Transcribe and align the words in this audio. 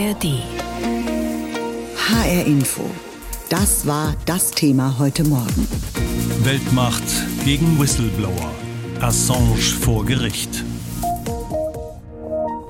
ARD. 0.00 0.40
HR 2.08 2.46
Info. 2.46 2.88
Das 3.50 3.86
war 3.86 4.14
das 4.24 4.50
Thema 4.50 4.98
heute 4.98 5.24
Morgen. 5.24 5.68
Weltmacht 6.42 7.02
gegen 7.44 7.78
Whistleblower. 7.78 8.50
Assange 9.00 9.56
vor 9.56 10.06
Gericht. 10.06 10.64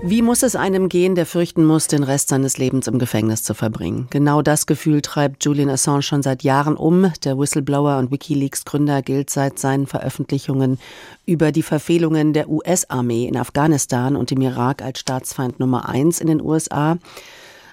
Wie 0.02 0.22
muss 0.22 0.42
es 0.42 0.56
einem 0.56 0.88
gehen, 0.88 1.14
der 1.14 1.26
fürchten 1.26 1.62
muss, 1.62 1.86
den 1.86 2.02
Rest 2.02 2.30
seines 2.30 2.56
Lebens 2.56 2.86
im 2.86 2.98
Gefängnis 2.98 3.42
zu 3.42 3.52
verbringen? 3.52 4.06
Genau 4.08 4.40
das 4.40 4.64
Gefühl 4.64 5.02
treibt 5.02 5.44
Julian 5.44 5.68
Assange 5.68 6.00
schon 6.00 6.22
seit 6.22 6.42
Jahren 6.42 6.74
um. 6.74 7.12
Der 7.22 7.38
Whistleblower 7.38 7.98
und 7.98 8.10
Wikileaks-Gründer 8.10 9.02
gilt 9.02 9.28
seit 9.28 9.58
seinen 9.58 9.86
Veröffentlichungen 9.86 10.78
über 11.26 11.52
die 11.52 11.62
Verfehlungen 11.62 12.32
der 12.32 12.48
US-Armee 12.48 13.26
in 13.26 13.36
Afghanistan 13.36 14.16
und 14.16 14.32
im 14.32 14.40
Irak 14.40 14.80
als 14.80 15.00
Staatsfeind 15.00 15.60
Nummer 15.60 15.86
eins 15.90 16.22
in 16.22 16.28
den 16.28 16.40
USA. 16.40 16.96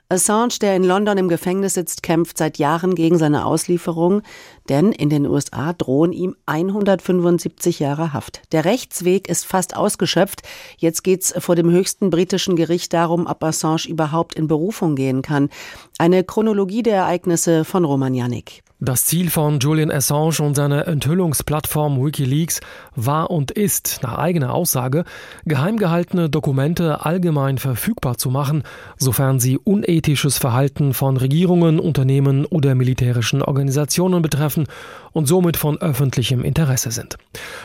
Assange, 0.09 0.59
der 0.61 0.77
in 0.77 0.85
London 0.85 1.17
im 1.17 1.27
Gefängnis 1.27 1.73
sitzt, 1.73 2.02
kämpft 2.02 2.38
seit 2.38 2.57
Jahren 2.57 2.95
gegen 2.95 3.17
seine 3.17 3.45
Auslieferung, 3.45 4.21
denn 4.70 4.93
in 4.93 5.09
den 5.09 5.25
USA 5.25 5.73
drohen 5.73 6.13
ihm 6.13 6.33
175 6.45 7.80
Jahre 7.80 8.13
Haft. 8.13 8.41
Der 8.53 8.63
Rechtsweg 8.63 9.27
ist 9.27 9.45
fast 9.45 9.75
ausgeschöpft. 9.75 10.43
Jetzt 10.77 11.03
geht's 11.03 11.33
vor 11.38 11.57
dem 11.57 11.70
höchsten 11.70 12.09
britischen 12.09 12.55
Gericht 12.55 12.93
darum, 12.93 13.27
ob 13.27 13.43
Assange 13.43 13.89
überhaupt 13.89 14.35
in 14.35 14.47
Berufung 14.47 14.95
gehen 14.95 15.21
kann. 15.21 15.49
Eine 15.97 16.23
Chronologie 16.23 16.83
der 16.83 16.95
Ereignisse 16.95 17.66
von 17.66 17.83
Roman 17.83 18.13
Janik. 18.13 18.63
Das 18.80 19.05
Ziel 19.05 19.31
von 19.31 19.58
Julian 19.58 19.90
Assange 19.90 20.40
und 20.40 20.54
seiner 20.54 20.88
Enthüllungsplattform 20.88 21.99
Wikileaks 21.99 22.59
war 22.95 23.31
und 23.31 23.50
ist, 23.50 24.02
nach 24.03 24.20
eigener 24.20 24.53
Aussage, 24.53 25.03
geheim 25.45 25.77
gehaltene 25.77 26.30
Dokumente 26.30 27.03
allgemein 27.03 27.58
verfügbar 27.58 28.20
zu 28.20 28.30
machen, 28.30 28.62
sofern 28.95 29.40
sie 29.40 29.58
unethisches 29.58 30.38
Verhalten 30.38 30.94
von 30.94 31.17
Regierungen, 31.17 31.80
Unternehmen 31.80 32.45
oder 32.45 32.75
militärischen 32.75 33.42
Organisationen 33.42 34.22
betreffen 34.22 34.67
und 35.11 35.25
somit 35.25 35.58
von 35.58 35.81
öffentlichem 35.81 36.44
Interesse 36.44 36.92
sind. 36.92 37.17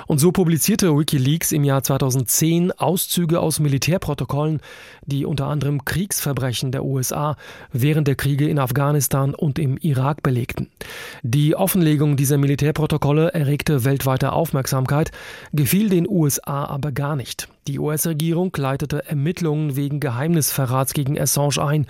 Und 0.07 0.19
so 0.19 0.33
publizierte 0.33 0.97
Wikileaks 0.97 1.53
im 1.53 1.65
Jahr 1.65 1.83
2010 1.83 2.73
Auszüge 2.73 3.41
aus 3.41 3.61
Militärprotokollen, 3.61 4.61
die 5.05 5.27
unter 5.27 5.49
anderem 5.49 5.85
Kriegsverbrechen 5.85 6.73
der 6.73 6.87
USA 6.87 7.37
während 7.71 8.09
der 8.09 8.15
Kriege 8.15 8.49
in 8.49 8.59
Afghanistan 8.59 9.35
und 9.35 9.59
im 9.59 9.77
Irak 9.77 10.23
belegten. 10.23 10.71
Die 11.23 11.55
Offenlegung 11.55 12.17
dieser 12.17 12.39
Militärprotokolle 12.39 13.33
erregte 13.33 13.85
weltweite 13.85 14.33
Aufmerksamkeit, 14.33 15.11
gefiel 15.53 15.89
den 15.89 16.09
USA 16.09 16.65
aber 16.65 16.93
gar 16.93 17.17
nicht. 17.17 17.49
Die 17.69 17.79
US-Regierung 17.79 18.51
leitete 18.57 19.07
Ermittlungen 19.07 19.77
wegen 19.77 20.01
Geheimnisverrats 20.01 20.95
gegen 20.95 21.21
Assange 21.21 21.63
ein. 21.63 21.87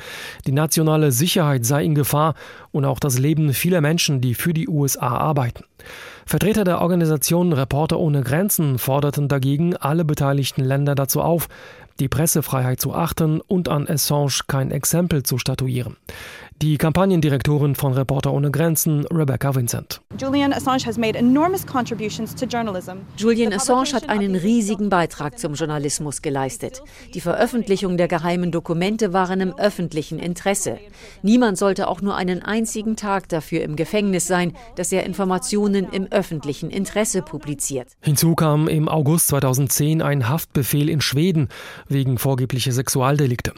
Die 0.46 0.52
nationale 0.52 1.12
Sicherheit 1.12 1.64
sei 1.64 1.82
in 1.84 1.94
Gefahr 1.94 2.34
und 2.72 2.84
auch 2.84 3.00
das 3.00 3.18
Leben 3.18 3.54
vieler 3.54 3.80
Menschen, 3.80 4.20
die 4.20 4.34
für 4.34 4.52
die 4.52 4.68
USA 4.68 5.08
arbeiten. 5.08 5.64
Vertreter 6.26 6.64
der 6.64 6.82
Organisation 6.82 7.54
Reporter 7.54 7.98
ohne 7.98 8.22
Grenzen 8.22 8.78
forderten 8.78 9.28
dagegen 9.28 9.74
alle 9.74 10.04
beteiligten 10.04 10.62
Länder 10.62 10.94
dazu 10.94 11.22
auf, 11.22 11.48
die 12.00 12.08
Pressefreiheit 12.08 12.80
zu 12.80 12.94
achten 12.94 13.40
und 13.40 13.68
an 13.68 13.88
Assange 13.88 14.40
kein 14.46 14.70
Exempel 14.70 15.22
zu 15.22 15.38
statuieren. 15.38 15.96
Die 16.62 16.78
Kampagnendirektorin 16.78 17.74
von 17.74 17.92
Reporter 17.92 18.32
ohne 18.32 18.50
Grenzen, 18.50 19.04
Rebecca 19.06 19.54
Vincent. 19.54 20.00
Julian 20.16 20.52
Assange. 20.52 20.84
Julian 23.16 23.52
hat 23.52 24.08
einen 24.08 24.34
riesigen 24.36 24.88
Beitrag 24.88 25.40
zum 25.40 25.54
Journalismus 25.62 26.22
geleistet. 26.22 26.82
Die 27.14 27.20
Veröffentlichung 27.20 27.96
der 27.96 28.08
geheimen 28.08 28.50
Dokumente 28.50 29.12
waren 29.12 29.40
im 29.40 29.56
öffentlichen 29.56 30.18
Interesse. 30.18 30.78
Niemand 31.22 31.56
sollte 31.56 31.86
auch 31.86 32.00
nur 32.00 32.16
einen 32.16 32.42
einzigen 32.42 32.96
Tag 32.96 33.28
dafür 33.28 33.62
im 33.62 33.76
Gefängnis 33.76 34.26
sein, 34.26 34.54
dass 34.74 34.90
er 34.90 35.06
Informationen 35.06 35.88
im 35.92 36.08
öffentlichen 36.10 36.68
Interesse 36.68 37.22
publiziert. 37.22 37.88
Hinzu 38.00 38.34
kam 38.34 38.66
im 38.66 38.88
August 38.88 39.28
2010 39.28 40.02
ein 40.02 40.28
Haftbefehl 40.28 40.88
in 40.88 41.00
Schweden 41.00 41.48
wegen 41.86 42.18
vorgeblicher 42.18 42.72
Sexualdelikte. 42.72 43.52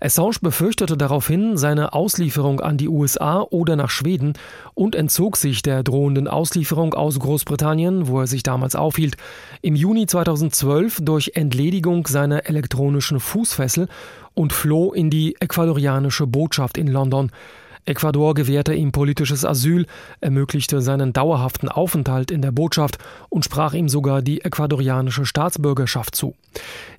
Assange 0.00 0.36
befürchtete 0.40 0.96
daraufhin 0.96 1.58
seine 1.58 1.92
Auslieferung 1.92 2.60
an 2.60 2.78
die 2.78 2.88
USA 2.88 3.42
oder 3.42 3.76
nach 3.76 3.90
Schweden 3.90 4.32
und 4.80 4.94
entzog 4.94 5.36
sich 5.36 5.60
der 5.60 5.82
drohenden 5.82 6.26
Auslieferung 6.26 6.94
aus 6.94 7.18
Großbritannien, 7.18 8.08
wo 8.08 8.20
er 8.20 8.26
sich 8.26 8.42
damals 8.42 8.74
aufhielt, 8.74 9.18
im 9.60 9.76
Juni 9.76 10.06
2012 10.06 11.00
durch 11.02 11.32
Entledigung 11.34 12.06
seiner 12.06 12.46
elektronischen 12.48 13.20
Fußfessel 13.20 13.88
und 14.32 14.54
floh 14.54 14.94
in 14.94 15.10
die 15.10 15.36
ecuadorianische 15.38 16.26
Botschaft 16.26 16.78
in 16.78 16.86
London. 16.86 17.30
Ecuador 17.84 18.32
gewährte 18.32 18.72
ihm 18.72 18.90
politisches 18.90 19.44
Asyl, 19.44 19.84
ermöglichte 20.22 20.80
seinen 20.80 21.12
dauerhaften 21.12 21.68
Aufenthalt 21.68 22.30
in 22.30 22.40
der 22.40 22.52
Botschaft 22.52 22.96
und 23.28 23.44
sprach 23.44 23.74
ihm 23.74 23.90
sogar 23.90 24.22
die 24.22 24.40
ecuadorianische 24.40 25.26
Staatsbürgerschaft 25.26 26.14
zu. 26.14 26.34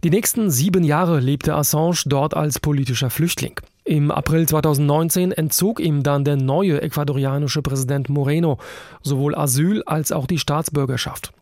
Die 0.03 0.11
nächsten 0.11 0.51
sieben 0.51 0.83
Jahre 0.83 1.19
lebte 1.19 1.55
Assange 1.55 2.03
dort 2.05 2.35
als 2.35 2.59
politischer 2.59 3.09
Flüchtling. 3.09 3.59
Im 3.83 4.11
April 4.11 4.47
2019 4.47 5.31
entzog 5.31 5.79
ihm 5.79 6.03
dann 6.03 6.23
der 6.23 6.35
neue 6.35 6.83
ecuadorianische 6.83 7.63
Präsident 7.63 8.09
Moreno 8.09 8.59
sowohl 9.01 9.33
Asyl 9.33 9.81
als 9.87 10.11
auch 10.11 10.27
die 10.27 10.37
Staatsbürgerschaft. 10.37 11.33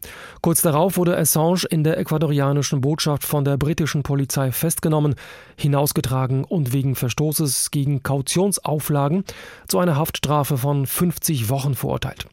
Kurz 0.42 0.62
darauf 0.62 0.96
wurde 0.96 1.18
Assange 1.18 1.66
in 1.70 1.84
der 1.84 1.98
ecuadorianischen 1.98 2.80
Botschaft 2.80 3.26
von 3.26 3.44
der 3.44 3.58
britischen 3.58 4.04
Polizei 4.04 4.54
festgenommen, 4.54 5.16
hinausgetragen 5.58 6.46
und 6.46 6.72
wegen 6.72 6.96
Verstoßes 6.96 7.72
gegen 7.72 8.04
Kautionsauflagen 8.04 9.26
zu 9.68 9.80
einer 9.80 9.98
Haftstrafe 9.98 10.58
von 10.58 10.86
50 10.86 11.50
Wochen 11.50 11.76
verurteilt. 11.76 12.28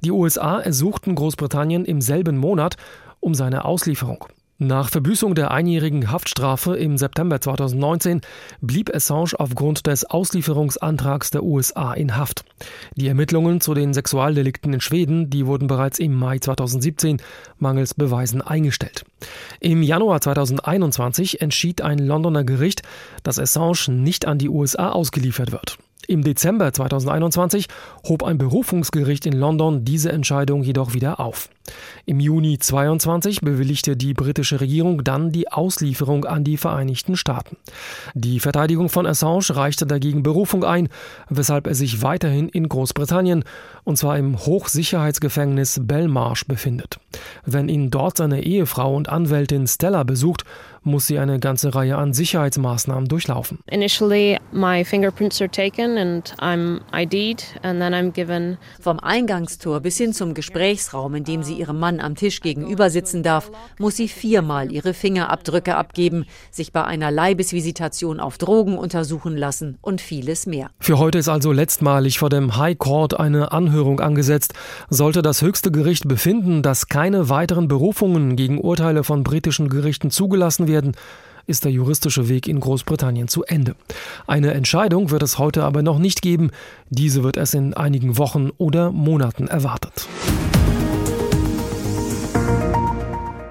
Die 0.00 0.12
USA 0.12 0.60
ersuchten 0.60 1.16
Großbritannien 1.16 1.84
im 1.84 2.00
selben 2.00 2.38
Monat 2.38 2.76
um 3.18 3.34
seine 3.34 3.64
Auslieferung. 3.64 4.26
Nach 4.62 4.90
Verbüßung 4.90 5.34
der 5.34 5.52
einjährigen 5.52 6.12
Haftstrafe 6.12 6.76
im 6.76 6.98
September 6.98 7.40
2019 7.40 8.20
blieb 8.60 8.94
Assange 8.94 9.30
aufgrund 9.38 9.86
des 9.86 10.04
Auslieferungsantrags 10.04 11.30
der 11.30 11.44
USA 11.44 11.94
in 11.94 12.14
Haft. 12.18 12.44
Die 12.94 13.08
Ermittlungen 13.08 13.62
zu 13.62 13.72
den 13.72 13.94
Sexualdelikten 13.94 14.74
in 14.74 14.82
Schweden, 14.82 15.30
die 15.30 15.46
wurden 15.46 15.66
bereits 15.66 15.98
im 15.98 16.14
Mai 16.14 16.40
2017 16.40 17.22
mangels 17.58 17.94
Beweisen 17.94 18.42
eingestellt. 18.42 19.06
Im 19.60 19.82
Januar 19.82 20.20
2021 20.20 21.40
entschied 21.40 21.80
ein 21.80 21.98
Londoner 21.98 22.44
Gericht, 22.44 22.82
dass 23.22 23.38
Assange 23.38 23.90
nicht 23.90 24.26
an 24.26 24.36
die 24.36 24.50
USA 24.50 24.90
ausgeliefert 24.90 25.52
wird. 25.52 25.78
Im 26.06 26.22
Dezember 26.22 26.72
2021 26.72 27.66
hob 28.08 28.22
ein 28.22 28.38
Berufungsgericht 28.38 29.26
in 29.26 29.34
London 29.34 29.84
diese 29.84 30.10
Entscheidung 30.10 30.62
jedoch 30.62 30.94
wieder 30.94 31.20
auf. 31.20 31.50
Im 32.06 32.20
Juni 32.20 32.58
22 32.58 33.42
bewilligte 33.42 33.96
die 33.96 34.14
britische 34.14 34.60
Regierung 34.60 35.04
dann 35.04 35.30
die 35.30 35.52
Auslieferung 35.52 36.24
an 36.24 36.42
die 36.42 36.56
Vereinigten 36.56 37.16
Staaten. 37.16 37.56
Die 38.14 38.40
Verteidigung 38.40 38.88
von 38.88 39.06
Assange 39.06 39.50
reichte 39.50 39.86
dagegen 39.86 40.22
Berufung 40.22 40.64
ein, 40.64 40.88
weshalb 41.28 41.66
er 41.66 41.74
sich 41.74 42.02
weiterhin 42.02 42.48
in 42.48 42.68
Großbritannien, 42.68 43.44
und 43.84 43.96
zwar 43.96 44.18
im 44.18 44.38
Hochsicherheitsgefängnis 44.38 45.80
Belmarsh 45.82 46.46
befindet. 46.46 46.98
Wenn 47.44 47.68
ihn 47.68 47.90
dort 47.90 48.16
seine 48.16 48.42
Ehefrau 48.42 48.96
und 48.96 49.08
Anwältin 49.08 49.66
Stella 49.66 50.02
besucht, 50.02 50.44
muss 50.82 51.06
sie 51.06 51.18
eine 51.18 51.38
ganze 51.38 51.74
Reihe 51.74 51.96
an 51.96 52.12
Sicherheitsmaßnahmen 52.12 53.06
durchlaufen. 53.08 53.58
Initially 53.66 54.38
my 54.52 54.84
fingerprints 54.84 55.40
are 55.40 55.50
taken 55.50 55.98
and 55.98 56.34
I'm 56.38 56.80
ID'd 56.92 57.44
and 57.62 57.80
then 57.80 57.92
I'm 57.92 58.12
given 58.12 58.58
vom 58.80 58.98
Eingangstor 59.00 59.80
bis 59.80 59.98
hin 59.98 60.12
zum 60.12 60.34
Gesprächsraum, 60.34 61.14
in 61.14 61.24
dem 61.24 61.42
sie 61.42 61.54
ihrem 61.54 61.78
Mann 61.78 62.00
am 62.00 62.14
Tisch 62.14 62.40
gegenüber 62.40 62.90
sitzen 62.90 63.22
darf, 63.22 63.50
muss 63.78 63.96
sie 63.96 64.08
viermal 64.08 64.72
ihre 64.72 64.94
Fingerabdrücke 64.94 65.76
abgeben, 65.76 66.24
sich 66.50 66.72
bei 66.72 66.84
einer 66.84 67.10
Leibesvisitation 67.10 68.20
auf 68.20 68.38
Drogen 68.38 68.78
untersuchen 68.78 69.36
lassen 69.36 69.78
und 69.82 70.00
vieles 70.00 70.46
mehr. 70.46 70.70
Für 70.80 70.98
heute 70.98 71.18
ist 71.18 71.28
also 71.28 71.52
letztmalig 71.52 72.18
vor 72.18 72.30
dem 72.30 72.56
High 72.56 72.78
Court 72.78 73.18
eine 73.18 73.52
Anhörung 73.52 74.00
angesetzt. 74.00 74.54
Sollte 74.88 75.22
das 75.22 75.42
höchste 75.42 75.70
Gericht 75.70 76.08
befinden, 76.08 76.62
dass 76.62 76.88
keine 76.88 77.28
weiteren 77.28 77.68
Berufungen 77.68 78.36
gegen 78.36 78.58
Urteile 78.58 79.04
von 79.04 79.22
britischen 79.22 79.68
Gerichten 79.68 80.10
zugelassen 80.10 80.66
werden, 80.70 80.92
ist 81.46 81.64
der 81.64 81.72
juristische 81.72 82.28
Weg 82.28 82.46
in 82.46 82.60
Großbritannien 82.60 83.28
zu 83.28 83.44
Ende. 83.44 83.74
Eine 84.26 84.54
Entscheidung 84.54 85.10
wird 85.10 85.22
es 85.22 85.38
heute 85.38 85.64
aber 85.64 85.82
noch 85.82 85.98
nicht 85.98 86.22
geben. 86.22 86.50
Diese 86.88 87.24
wird 87.24 87.36
erst 87.36 87.54
in 87.54 87.74
einigen 87.74 88.16
Wochen 88.16 88.50
oder 88.56 88.92
Monaten 88.92 89.48
erwartet. 89.48 90.06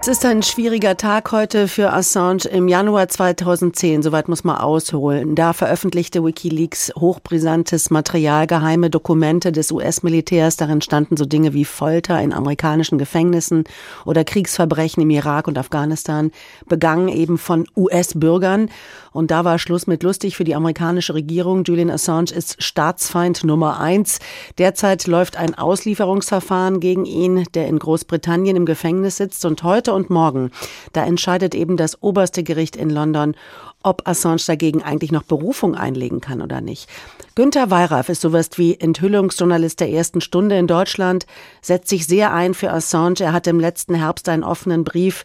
Ist 0.09 0.25
ein 0.25 0.41
schwieriger 0.41 0.97
Tag 0.97 1.31
heute 1.31 1.67
für 1.67 1.93
Assange. 1.93 2.45
Im 2.51 2.67
Januar 2.67 3.09
2010, 3.09 4.01
soweit 4.01 4.27
muss 4.27 4.43
man 4.43 4.57
ausholen, 4.57 5.35
da 5.35 5.53
veröffentlichte 5.53 6.23
Wikileaks 6.25 6.91
hochbrisantes 6.95 7.91
Material, 7.91 8.47
geheime 8.47 8.89
Dokumente 8.89 9.51
des 9.51 9.71
US-Militärs. 9.71 10.57
Darin 10.57 10.81
standen 10.81 11.15
so 11.15 11.25
Dinge 11.25 11.53
wie 11.53 11.63
Folter 11.63 12.19
in 12.21 12.33
amerikanischen 12.33 12.97
Gefängnissen 12.97 13.65
oder 14.03 14.23
Kriegsverbrechen 14.23 15.03
im 15.03 15.11
Irak 15.11 15.47
und 15.47 15.59
Afghanistan, 15.59 16.31
begangen 16.65 17.09
eben 17.09 17.37
von 17.37 17.67
US-Bürgern. 17.77 18.71
Und 19.11 19.29
da 19.29 19.45
war 19.45 19.59
Schluss 19.59 19.85
mit 19.85 20.01
lustig 20.01 20.35
für 20.35 20.43
die 20.43 20.55
amerikanische 20.55 21.13
Regierung. 21.13 21.63
Julian 21.65 21.91
Assange 21.91 22.31
ist 22.31 22.63
Staatsfeind 22.63 23.43
Nummer 23.43 23.79
eins. 23.79 24.17
Derzeit 24.57 25.05
läuft 25.05 25.37
ein 25.37 25.55
Auslieferungsverfahren 25.55 26.79
gegen 26.79 27.05
ihn, 27.05 27.45
der 27.53 27.67
in 27.67 27.77
Großbritannien 27.77 28.55
im 28.55 28.65
Gefängnis 28.65 29.17
sitzt. 29.17 29.45
Und 29.45 29.61
heute 29.61 29.98
und 29.99 30.09
morgen, 30.09 30.51
da 30.93 31.05
entscheidet 31.05 31.53
eben 31.53 31.77
das 31.77 32.01
oberste 32.01 32.43
Gericht 32.43 32.75
in 32.75 32.89
London, 32.89 33.35
ob 33.83 34.07
Assange 34.07 34.41
dagegen 34.45 34.83
eigentlich 34.83 35.11
noch 35.11 35.23
Berufung 35.23 35.75
einlegen 35.75 36.19
kann 36.19 36.41
oder 36.41 36.61
nicht. 36.61 36.89
Günter 37.35 37.69
Weyraff 37.71 38.09
ist 38.09 38.21
sowas 38.21 38.49
wie 38.55 38.77
Enthüllungsjournalist 38.79 39.79
der 39.79 39.89
ersten 39.89 40.21
Stunde 40.21 40.57
in 40.57 40.67
Deutschland, 40.67 41.25
setzt 41.61 41.89
sich 41.89 42.05
sehr 42.05 42.33
ein 42.33 42.53
für 42.53 42.71
Assange. 42.71 43.21
Er 43.21 43.33
hat 43.33 43.47
im 43.47 43.59
letzten 43.59 43.95
Herbst 43.95 44.27
einen 44.27 44.43
offenen 44.43 44.83
Brief 44.83 45.23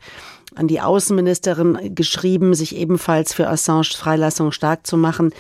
an 0.55 0.69
die 0.69 0.81
Außenministerin 0.81 1.95
geschrieben, 1.95 2.55
sich 2.55 2.77
ebenfalls 2.77 3.35
für 3.35 3.49
Assange 3.49 3.95
Freilassung 3.97 4.53
stark 4.53 4.87
zu 4.87 4.97
machen. 4.97 5.33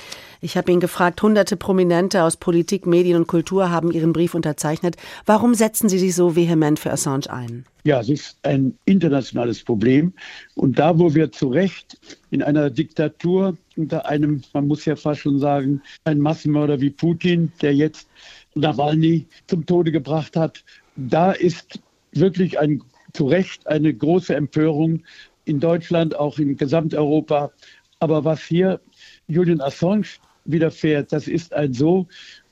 Ich 0.44 0.58
habe 0.58 0.70
ihn 0.70 0.79
gefragt, 0.79 1.23
hunderte 1.23 1.56
Prominente 1.56 2.23
aus 2.23 2.37
Politik, 2.37 2.85
Medien 2.85 3.17
und 3.17 3.26
Kultur 3.26 3.70
haben 3.70 3.91
ihren 3.91 4.12
Brief 4.12 4.35
unterzeichnet. 4.35 4.96
Warum 5.25 5.55
setzen 5.55 5.88
Sie 5.88 5.99
sich 5.99 6.14
so 6.14 6.37
vehement 6.37 6.79
für 6.79 6.93
Assange 6.93 7.31
ein? 7.31 7.64
Ja, 7.85 8.00
es 8.00 8.11
ist 8.11 8.37
ein 8.43 8.76
internationales 8.85 9.64
Problem. 9.64 10.12
Und 10.55 10.79
da, 10.79 10.99
wo 10.99 11.14
wir 11.14 11.32
zu 11.32 11.49
Recht 11.49 11.99
in 12.31 12.43
einer 12.43 12.69
Diktatur 12.69 13.56
unter 13.79 14.05
einem, 14.05 14.43
man 14.52 14.67
muss 14.67 14.85
ja 14.85 14.96
fast 14.96 15.23
schon 15.23 15.38
sagen, 15.38 15.81
ein 16.05 16.19
Massenmörder 16.19 16.79
wie 16.79 16.90
Putin, 16.90 17.50
der 17.62 17.75
jetzt 17.75 18.06
Nawalny 18.55 19.26
zum 19.47 19.64
Tode 19.64 19.93
gebracht 19.93 20.37
hat, 20.37 20.62
da 20.97 21.32
ist 21.32 21.81
wirklich 22.12 22.58
ein 22.58 22.82
zu 23.14 23.25
Recht 23.29 23.67
eine 23.67 23.94
große 23.94 24.37
Empörung 24.37 25.05
in 25.47 25.58
Deutschland, 25.58 26.14
auch 26.14 26.38
in 26.38 26.58
Gesamteuropa. 26.58 27.50
Aber 27.99 28.26
was 28.26 28.43
hier 28.43 28.82
Julian 29.26 29.62
Assange 29.62 30.19
widerfährt, 30.44 31.12
das 31.12 31.29
ist 31.29 31.55
ein 31.55 31.73
so 31.73 32.06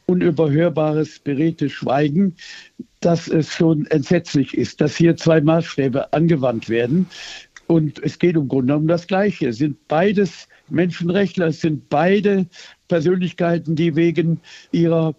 unüberhörbares, 0.06 1.18
beredtes 1.20 1.72
Schweigen, 1.72 2.34
dass 3.00 3.28
es 3.28 3.52
schon 3.52 3.86
entsetzlich 3.86 4.56
ist, 4.56 4.80
dass 4.80 4.96
hier 4.96 5.16
zwei 5.16 5.40
Maßstäbe 5.40 6.12
angewandt 6.12 6.68
werden. 6.68 7.06
Und 7.66 8.02
es 8.02 8.18
geht 8.18 8.36
im 8.36 8.48
Grunde 8.48 8.76
um 8.76 8.86
das 8.86 9.06
Gleiche. 9.06 9.48
Es 9.48 9.56
sind 9.56 9.88
beides 9.88 10.48
Menschenrechtler, 10.68 11.46
es 11.46 11.60
sind 11.60 11.88
beide 11.88 12.46
Persönlichkeiten, 12.88 13.76
die 13.76 13.96
wegen 13.96 14.40
ihrer 14.72 15.14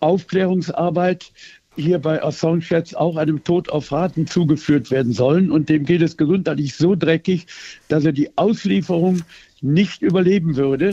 Aufklärungsarbeit 0.00 1.32
hier 1.76 1.98
bei 1.98 2.22
Assange 2.22 2.64
jetzt 2.70 2.96
auch 2.96 3.16
einem 3.16 3.44
Tod 3.44 3.68
auf 3.68 3.92
Raten 3.92 4.26
zugeführt 4.26 4.90
werden 4.90 5.12
sollen. 5.12 5.50
Und 5.50 5.68
dem 5.68 5.84
geht 5.84 6.02
es 6.02 6.16
gesundheitlich 6.16 6.74
so 6.74 6.94
dreckig, 6.94 7.46
dass 7.88 8.04
er 8.04 8.12
die 8.12 8.36
Auslieferung 8.36 9.22
nicht 9.60 10.02
überleben 10.02 10.56
würde. 10.56 10.90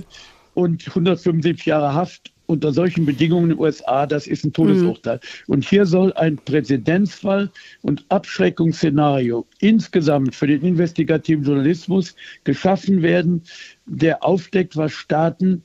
Und 0.56 0.88
175 0.88 1.66
Jahre 1.68 1.94
Haft 1.94 2.32
unter 2.48 2.72
solchen 2.72 3.06
Bedingungen 3.06 3.52
in 3.52 3.58
den 3.58 3.60
USA, 3.60 4.06
das 4.06 4.28
ist 4.28 4.44
ein 4.44 4.54
Todesurteil. 4.54 5.18
Mhm. 5.18 5.54
Und 5.54 5.66
hier 5.66 5.86
soll 5.86 6.14
ein 6.14 6.38
Präzedenzfall 6.38 7.52
und 7.82 8.06
Abschreckungsszenario 8.10 9.46
insgesamt 9.60 10.36
für 10.36 10.48
den 10.48 10.62
investigativen 10.62 11.44
Journalismus 11.44 12.16
geschaffen 12.44 13.02
werden, 13.02 13.44
der 13.86 14.24
aufdeckt, 14.24 14.78
was 14.78 14.92
Staaten 14.92 15.64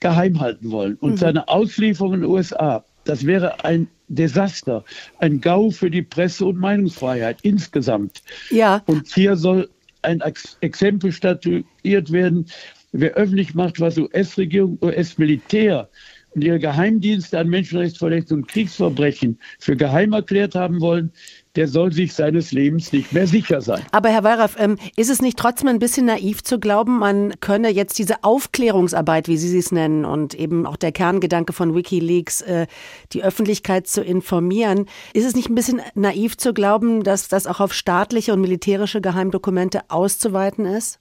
geheim 0.00 0.40
halten 0.40 0.70
wollen. 0.70 0.96
Und 0.96 1.12
mhm. 1.12 1.16
seine 1.16 1.48
Auslieferung 1.48 2.14
in 2.14 2.20
den 2.22 2.30
USA, 2.30 2.84
das 3.04 3.26
wäre 3.26 3.64
ein 3.64 3.88
Desaster, 4.08 4.84
ein 5.18 5.40
GAU 5.40 5.70
für 5.70 5.90
die 5.90 6.02
Presse- 6.02 6.46
und 6.46 6.58
Meinungsfreiheit 6.58 7.38
insgesamt. 7.42 8.22
Ja. 8.50 8.82
Und 8.86 9.06
hier 9.12 9.36
soll 9.36 9.68
ein 10.02 10.22
Exempel 10.60 11.12
statuiert 11.12 12.10
werden, 12.10 12.46
wer 12.92 13.12
öffentlich 13.14 13.54
macht, 13.54 13.80
was 13.80 13.98
US-Regierung, 13.98 14.78
US-Militär 14.82 15.88
und 16.34 16.44
ihre 16.44 16.58
Geheimdienste 16.58 17.38
an 17.38 17.48
Menschenrechtsverletzungen 17.48 18.44
und 18.44 18.50
Kriegsverbrechen 18.50 19.38
für 19.58 19.76
geheim 19.76 20.12
erklärt 20.12 20.54
haben 20.54 20.80
wollen, 20.80 21.12
der 21.56 21.66
soll 21.66 21.92
sich 21.92 22.14
seines 22.14 22.52
Lebens 22.52 22.92
nicht 22.92 23.12
mehr 23.12 23.26
sicher 23.26 23.60
sein. 23.60 23.82
Aber 23.90 24.10
Herr 24.10 24.22
Weyraff, 24.22 24.54
ähm, 24.58 24.76
ist 24.96 25.10
es 25.10 25.20
nicht 25.20 25.36
trotzdem 25.36 25.68
ein 25.68 25.80
bisschen 25.80 26.06
naiv 26.06 26.44
zu 26.44 26.60
glauben, 26.60 26.98
man 26.98 27.34
könne 27.40 27.70
jetzt 27.70 27.98
diese 27.98 28.22
Aufklärungsarbeit, 28.22 29.26
wie 29.26 29.36
Sie 29.36 29.58
es 29.58 29.72
nennen, 29.72 30.04
und 30.04 30.34
eben 30.34 30.66
auch 30.66 30.76
der 30.76 30.92
Kerngedanke 30.92 31.52
von 31.52 31.74
Wikileaks, 31.74 32.42
äh, 32.42 32.68
die 33.12 33.24
Öffentlichkeit 33.24 33.88
zu 33.88 34.02
informieren, 34.02 34.86
ist 35.12 35.26
es 35.26 35.34
nicht 35.34 35.50
ein 35.50 35.56
bisschen 35.56 35.80
naiv 35.94 36.36
zu 36.36 36.54
glauben, 36.54 37.02
dass 37.02 37.26
das 37.26 37.48
auch 37.48 37.58
auf 37.58 37.74
staatliche 37.74 38.32
und 38.32 38.40
militärische 38.40 39.00
Geheimdokumente 39.00 39.80
auszuweiten 39.88 40.66
ist? 40.66 41.00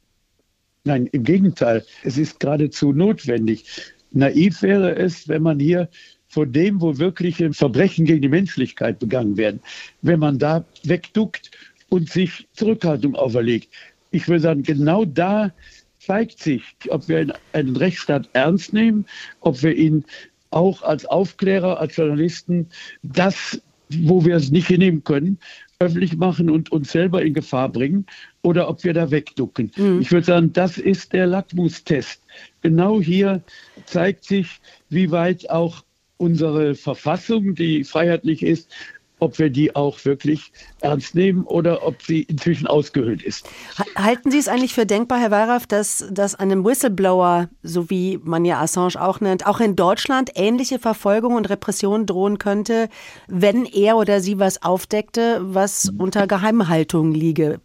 Nein, 0.86 1.08
im 1.12 1.24
Gegenteil. 1.24 1.86
Es 2.04 2.18
ist 2.18 2.40
geradezu 2.40 2.94
notwendig. 2.94 3.66
Naiv 4.12 4.62
wäre 4.62 4.96
es, 4.96 5.28
wenn 5.28 5.44
man 5.44 5.60
hier 5.60 5.90
von 6.28 6.52
dem, 6.52 6.80
wo 6.80 6.98
wirkliche 6.98 7.52
Verbrechen 7.54 8.06
gegen 8.06 8.22
die 8.22 8.30
Menschlichkeit 8.30 9.00
begangen 9.00 9.36
werden, 9.36 9.60
wenn 10.02 10.20
man 10.20 10.40
da 10.40 10.64
wegduckt 10.84 11.52
und 11.90 12.10
sich 12.10 12.48
Zurückhaltung 12.54 13.16
auferlegt. 13.16 13.70
Ich 14.12 14.28
würde 14.28 14.42
sagen, 14.42 14.64
genau 14.64 15.06
da 15.06 15.52
zeigt 16.00 16.40
sich, 16.40 16.64
ob 16.90 17.08
wir 17.10 17.36
einen 17.54 17.76
Rechtsstaat 17.76 18.30
ernst 18.34 18.74
nehmen, 18.74 19.06
ob 19.42 19.62
wir 19.62 19.76
ihn 19.76 20.06
auch 20.52 20.82
als 20.82 21.06
Aufklärer, 21.06 21.80
als 21.80 21.96
Journalisten 21.96 22.70
das, 23.04 23.62
wo 23.90 24.24
wir 24.24 24.36
es 24.36 24.52
nicht 24.52 24.68
hinnehmen 24.68 25.04
können, 25.04 25.40
öffentlich 25.82 26.18
machen 26.18 26.50
und 26.50 26.74
uns 26.74 26.92
selber 26.92 27.22
in 27.24 27.34
Gefahr 27.34 27.70
bringen 27.70 28.06
oder 28.42 28.68
ob 28.68 28.84
wir 28.84 28.94
da 28.94 29.12
wegducken. 29.12 29.72
Mhm. 29.78 30.02
Ich 30.02 30.12
würde 30.12 30.26
sagen, 30.26 30.52
das 30.52 30.78
ist 30.78 31.14
der 31.14 31.26
Lackmustest. 31.26 32.22
Genau 32.62 33.00
hier 33.00 33.42
zeigt 33.86 34.26
sich, 34.26 34.60
wie 34.90 35.10
weit 35.10 35.50
auch 35.50 35.86
unsere 36.18 36.76
Verfassung, 36.76 37.56
die 37.56 37.86
freiheitlich 37.86 38.44
ist, 38.44 38.70
ob 39.20 39.38
wir 39.38 39.50
die 39.50 39.76
auch 39.76 40.04
wirklich 40.06 40.52
ernst 40.82 41.16
nehmen 41.16 41.44
oder 41.44 41.86
ob 41.86 42.02
sie 42.02 42.22
inzwischen 42.24 42.68
ausgehöhlt 42.68 43.22
ist. 43.22 43.48
Halten 43.96 44.32
Sie 44.32 44.38
es 44.38 44.48
eigentlich 44.48 44.74
für 44.74 44.86
denkbar, 44.86 45.20
Herr 45.20 45.32
Weyraff, 45.32 45.68
dass, 45.68 46.06
dass 46.12 46.36
einem 46.36 46.66
Whistleblower, 46.66 47.50
so 47.62 47.90
wie 47.90 48.20
man 48.24 48.46
ja 48.46 48.62
Assange 48.62 49.00
auch 49.00 49.20
nennt, 49.20 49.46
auch 49.46 49.60
in 49.60 49.76
Deutschland 49.76 50.32
ähnliche 50.36 50.80
Verfolgung 50.80 51.36
und 51.36 51.50
Repression 51.50 52.06
drohen 52.06 52.38
könnte, 52.38 52.90
wenn 53.28 53.66
er 53.66 53.98
oder 53.98 54.22
sie 54.22 54.40
was 54.40 54.64
aufdeckte, 54.64 55.40
was 55.42 55.92
unter 55.98 56.28
Geheimhaltung 56.28 57.14
liege? 57.14 57.60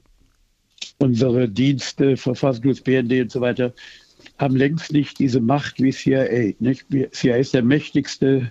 Unsere 0.98 1.48
Dienste, 1.48 2.16
Verfassungsschutz, 2.16 2.80
BND 2.80 3.22
und 3.22 3.30
so 3.30 3.40
weiter, 3.40 3.72
haben 4.38 4.56
längst 4.56 4.92
nicht 4.92 5.18
diese 5.18 5.40
Macht 5.40 5.80
wie 5.80 5.92
CIA. 5.92 6.54
Nicht? 6.58 6.86
CIA 7.12 7.36
ist 7.36 7.54
der 7.54 7.62
mächtigste 7.62 8.50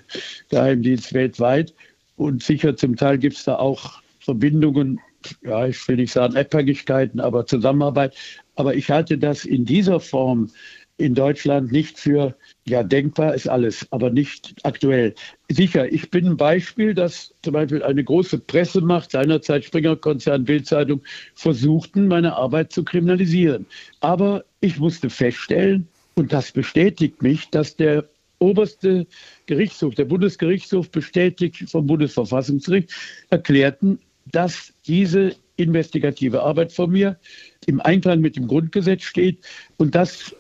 Geheimdienst 0.50 1.13
weltweit 1.13 1.74
und 2.15 2.43
sicher 2.43 2.75
zum 2.75 2.96
Teil 2.96 3.17
gibt 3.17 3.38
es 3.38 3.43
da 3.43 3.55
auch 3.55 4.01
Verbindungen, 4.20 5.00
ja, 5.43 5.67
ich 5.67 5.88
will 5.88 5.98
nicht 5.98 6.13
sagen 6.13 6.38
Abhängigkeiten, 6.38 7.20
aber 7.20 7.46
Zusammenarbeit. 7.46 8.15
Aber 8.55 8.75
ich 8.75 8.89
halte 8.89 9.17
das 9.17 9.46
in 9.46 9.65
dieser 9.65 10.00
Form 10.00 10.50
in 10.98 11.15
Deutschland 11.15 11.72
nicht 11.72 11.98
für, 11.98 12.36
ja, 12.65 12.84
denkbar 12.84 13.34
ist 13.34 13.48
alles, 13.48 13.88
aber 13.91 14.10
nicht 14.12 14.53
aktuell. 14.63 15.15
Sicher, 15.50 15.91
ich 15.91 16.12
bin 16.12 16.27
ein 16.27 16.38
Beispiel, 16.38 16.93
dass 16.93 17.34
zum 17.41 17.53
Beispiel 17.53 17.82
eine 17.84 18.03
große 18.03 18.38
Pressemacht, 18.38 19.12
seinerzeit 19.12 19.65
Springer-Konzern, 19.65 20.46
Bildzeitung, 20.46 21.01
versuchten, 21.34 22.08
meine 22.08 22.36
Arbeit 22.36 22.72
zu 22.72 22.84
kriminalisieren. 22.84 23.65
Aber 24.01 24.43
ich 24.62 24.77
musste 24.77 25.10
feststellen, 25.10 25.88
und 26.15 26.32
das 26.32 26.51
bestätigt 26.51 27.24
mich, 27.24 27.50
dass 27.50 27.75
der 27.75 28.08
oberste 28.44 29.08
Gerichtshof, 29.46 29.96
der 29.96 30.06
Bundesgerichtshof 30.06 30.90
bestätigt 30.92 31.70
vom 31.70 31.88
Bundesverfassungsgericht, 31.88 32.92
erklärten, 33.30 34.00
dass 34.32 34.74
diese 34.86 35.36
investigative 35.56 36.42
Arbeit 36.42 36.72
von 36.72 36.92
mir 36.92 37.20
im 37.66 37.80
Einklang 37.82 38.22
mit 38.22 38.36
dem 38.36 38.48
Grundgesetz 38.48 39.04
steht 39.04 39.40
und 39.78 39.96
das 39.96 40.36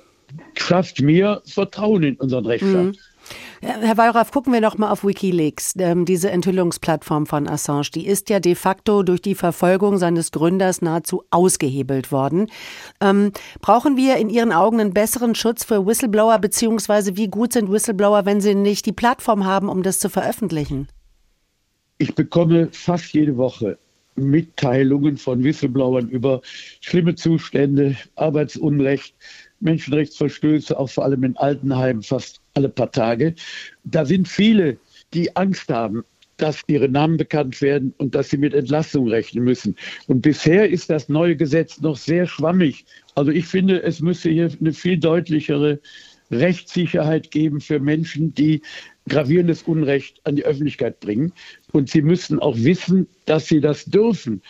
schafft 0.57 1.01
mir 1.01 1.41
Vertrauen 1.45 2.03
in 2.03 2.15
unseren 2.15 2.45
Rechtsstaat. 2.45 2.85
Mhm. 2.85 2.97
Herr 3.61 3.97
Wallraff, 3.97 4.31
gucken 4.31 4.51
wir 4.51 4.61
noch 4.61 4.77
mal 4.77 4.91
auf 4.91 5.05
Wikileaks. 5.05 5.73
Ähm, 5.77 6.05
diese 6.05 6.29
Enthüllungsplattform 6.31 7.25
von 7.25 7.47
Assange, 7.47 7.89
die 7.93 8.05
ist 8.05 8.29
ja 8.29 8.39
de 8.39 8.55
facto 8.55 9.03
durch 9.03 9.21
die 9.21 9.35
Verfolgung 9.35 9.97
seines 9.97 10.31
Gründers 10.31 10.81
nahezu 10.81 11.23
ausgehebelt 11.29 12.11
worden. 12.11 12.47
Ähm, 12.99 13.31
brauchen 13.61 13.95
wir 13.95 14.17
in 14.17 14.29
Ihren 14.29 14.51
Augen 14.51 14.79
einen 14.79 14.93
besseren 14.93 15.35
Schutz 15.35 15.63
für 15.63 15.85
Whistleblower, 15.85 16.39
beziehungsweise 16.39 17.15
wie 17.15 17.27
gut 17.27 17.53
sind 17.53 17.71
Whistleblower, 17.71 18.25
wenn 18.25 18.41
sie 18.41 18.55
nicht 18.55 18.85
die 18.85 18.91
Plattform 18.91 19.45
haben, 19.45 19.69
um 19.69 19.83
das 19.83 19.99
zu 19.99 20.09
veröffentlichen? 20.09 20.87
Ich 21.97 22.13
bekomme 22.15 22.69
fast 22.71 23.13
jede 23.13 23.37
Woche 23.37 23.77
Mitteilungen 24.15 25.17
von 25.17 25.43
Whistleblowern 25.43 26.09
über 26.09 26.41
schlimme 26.81 27.15
Zustände, 27.15 27.97
Arbeitsunrecht, 28.15 29.15
Menschenrechtsverstöße, 29.59 30.77
auch 30.77 30.89
vor 30.89 31.05
allem 31.05 31.23
in 31.23 31.37
Altenheimen 31.37 32.03
fast 32.03 32.42
alle 32.53 32.69
paar 32.69 32.91
Tage. 32.91 33.35
Da 33.83 34.05
sind 34.05 34.27
viele, 34.27 34.77
die 35.13 35.35
Angst 35.35 35.69
haben, 35.69 36.03
dass 36.37 36.61
ihre 36.67 36.89
Namen 36.89 37.17
bekannt 37.17 37.61
werden 37.61 37.93
und 37.97 38.15
dass 38.15 38.29
sie 38.29 38.37
mit 38.37 38.53
Entlassung 38.53 39.07
rechnen 39.07 39.43
müssen. 39.43 39.75
Und 40.07 40.21
bisher 40.21 40.69
ist 40.69 40.89
das 40.89 41.07
neue 41.09 41.35
Gesetz 41.35 41.79
noch 41.81 41.95
sehr 41.95 42.25
schwammig. 42.25 42.85
Also 43.15 43.31
ich 43.31 43.45
finde, 43.45 43.81
es 43.83 43.99
müsste 43.99 44.29
hier 44.29 44.49
eine 44.59 44.73
viel 44.73 44.97
deutlichere 44.97 45.79
Rechtssicherheit 46.31 47.29
geben 47.31 47.61
für 47.61 47.79
Menschen, 47.79 48.33
die 48.33 48.61
gravierendes 49.07 49.63
Unrecht 49.63 50.19
an 50.23 50.35
die 50.35 50.45
Öffentlichkeit 50.45 50.99
bringen. 50.99 51.33
Und 51.71 51.89
sie 51.89 52.01
müssen 52.01 52.39
auch 52.39 52.57
wissen, 52.57 53.07
dass 53.25 53.47
sie 53.47 53.61
das 53.61 53.85
dürfen 53.85 54.41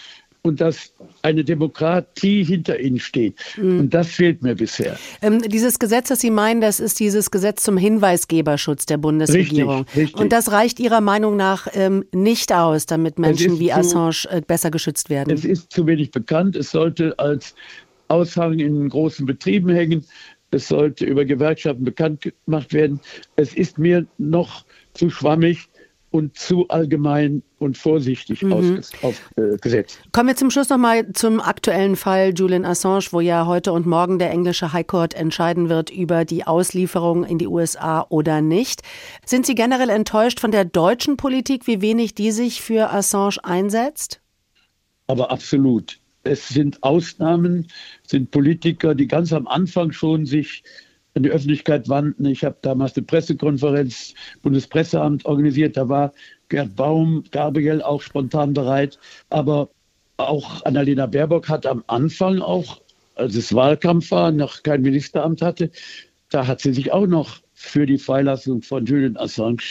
und 0.45 0.59
dass 0.59 0.91
eine 1.21 1.43
Demokratie 1.45 2.43
hinter 2.43 2.77
ihnen 2.77 3.00
steht. 3.00 3.35
Mhm. 3.55 3.79
Und 3.79 3.93
das 3.93 4.09
fehlt 4.09 4.43
mir 4.43 4.55
bisher. 4.55 4.97
Ähm, 5.21 5.41
dieses 5.41 5.79
Gesetz, 5.79 6.09
das 6.09 6.19
Sie 6.19 6.31
meinen, 6.31 6.59
das 6.59 6.81
ist 6.81 7.00
dieses 7.00 7.31
Gesetz 7.31 7.63
zum 7.63 7.77
Hinweisgeberschutz 7.77 8.85
der 8.85 8.97
Bundesregierung. 8.97 9.83
Richtig, 9.83 9.95
richtig. 9.95 10.21
Und 10.21 10.33
das 10.33 10.51
reicht 10.51 10.81
Ihrer 10.81 11.00
Meinung 11.00 11.38
nach 11.38 11.67
ähm, 11.73 12.03
nicht 12.12 12.51
aus, 12.51 12.85
damit 12.85 13.19
Menschen 13.19 13.57
wie 13.59 13.69
zu, 13.69 13.75
Assange 13.75 14.27
äh, 14.29 14.41
besser 14.41 14.69
geschützt 14.69 15.09
werden? 15.09 15.33
Es 15.33 15.45
ist 15.45 15.71
zu 15.71 15.88
wenig 15.88 16.12
bekannt. 16.12 16.57
Es 16.57 16.71
sollte 16.71 17.17
als 17.19 17.55
Aushang 18.09 18.59
in 18.59 18.89
großen 18.89 19.25
Betrieben 19.25 19.69
hängen. 19.69 20.03
Es 20.51 20.67
sollte 20.67 21.05
über 21.05 21.23
Gewerkschaften 21.23 21.85
bekannt 21.85 22.29
gemacht 22.45 22.73
werden. 22.73 23.00
Es 23.38 23.53
ist 23.53 23.77
mir 23.77 24.05
noch 24.17 24.65
zu 24.93 25.09
schwammig 25.09 25.69
und 26.13 26.38
zu 26.38 26.67
allgemein 26.67 27.41
und 27.58 27.75
vorsichtig 27.75 28.43
mhm. 28.43 28.82
aufgesetzt. 29.01 30.00
Kommen 30.12 30.29
wir 30.29 30.36
zum 30.36 30.51
Schluss 30.51 30.70
noch 30.70 30.77
mal 30.77 31.12
zum 31.13 31.41
aktuellen 31.41 31.96
Fall 31.96 32.34
Julian 32.36 32.65
Assange, 32.65 33.05
wo 33.10 33.20
ja 33.20 33.48
heute 33.48 33.74
und 33.74 33.88
morgen 33.88 34.20
der 34.20 34.29
englische 34.29 34.74
High 34.74 34.86
Court 34.86 35.15
entscheiden 35.15 35.70
wird 35.70 35.89
über 35.89 36.24
die 36.24 36.46
Auslieferung 36.46 37.24
in 37.24 37.39
die 37.39 37.48
USA 37.48 38.05
oder 38.10 38.41
nicht. 38.41 38.84
Sind 39.25 39.48
Sie 39.48 39.55
generell 39.55 39.89
enttäuscht 39.89 40.39
von 40.39 40.51
der 40.51 40.65
deutschen 40.65 41.17
Politik, 41.17 41.65
wie 41.65 41.82
wenig 41.82 42.13
die 42.13 42.29
sich 42.29 42.62
für 42.62 42.93
Assange 42.93 43.38
einsetzt? 43.41 44.22
Aber 45.08 45.32
absolut. 45.32 46.00
Es 46.22 46.48
sind 46.48 46.84
Ausnahmen, 46.84 47.67
sind 48.05 48.29
Politiker, 48.29 48.93
die 48.93 49.08
ganz 49.08 49.34
am 49.34 49.48
Anfang 49.48 49.91
schon 49.91 50.27
sich 50.27 50.63
an 51.15 51.24
die 51.24 51.29
Öffentlichkeit 51.29 51.89
wandten. 51.89 52.25
Ich 52.25 52.43
habe 52.43 52.58
damals 52.62 52.96
eine 52.96 53.05
Pressekonferenz, 53.05 54.13
Bundespresseamt 54.41 55.25
organisiert. 55.25 55.77
Da 55.77 55.88
war 55.89 56.13
Gerd 56.50 56.75
Baum, 56.75 57.24
Gabriel 57.32 57.82
auch 57.82 58.01
spontan 58.01 58.53
bereit. 58.53 58.98
Aber 59.29 59.70
auch 60.17 60.63
Annalena 60.65 61.05
Baerbock 61.05 61.50
hat 61.50 61.65
am 61.65 61.84
Anfang 61.88 62.39
auch, 62.39 62.82
als 63.15 63.36
es 63.36 63.53
Wahlkampf 63.53 64.12
war, 64.12 64.32
noch 64.32 64.63
kein 64.63 64.82
Ministeramt 64.82 65.41
hatte, 65.41 65.70
da 66.29 66.48
hat 66.48 66.62
sie 66.62 66.74
sich 66.74 66.91
auch 66.91 67.05
noch 67.05 67.41
für 67.53 67.86
die 67.86 68.00
Freilassung 68.00 68.63
von 68.63 68.86
Julian 68.86 69.17
Assange 69.17 69.62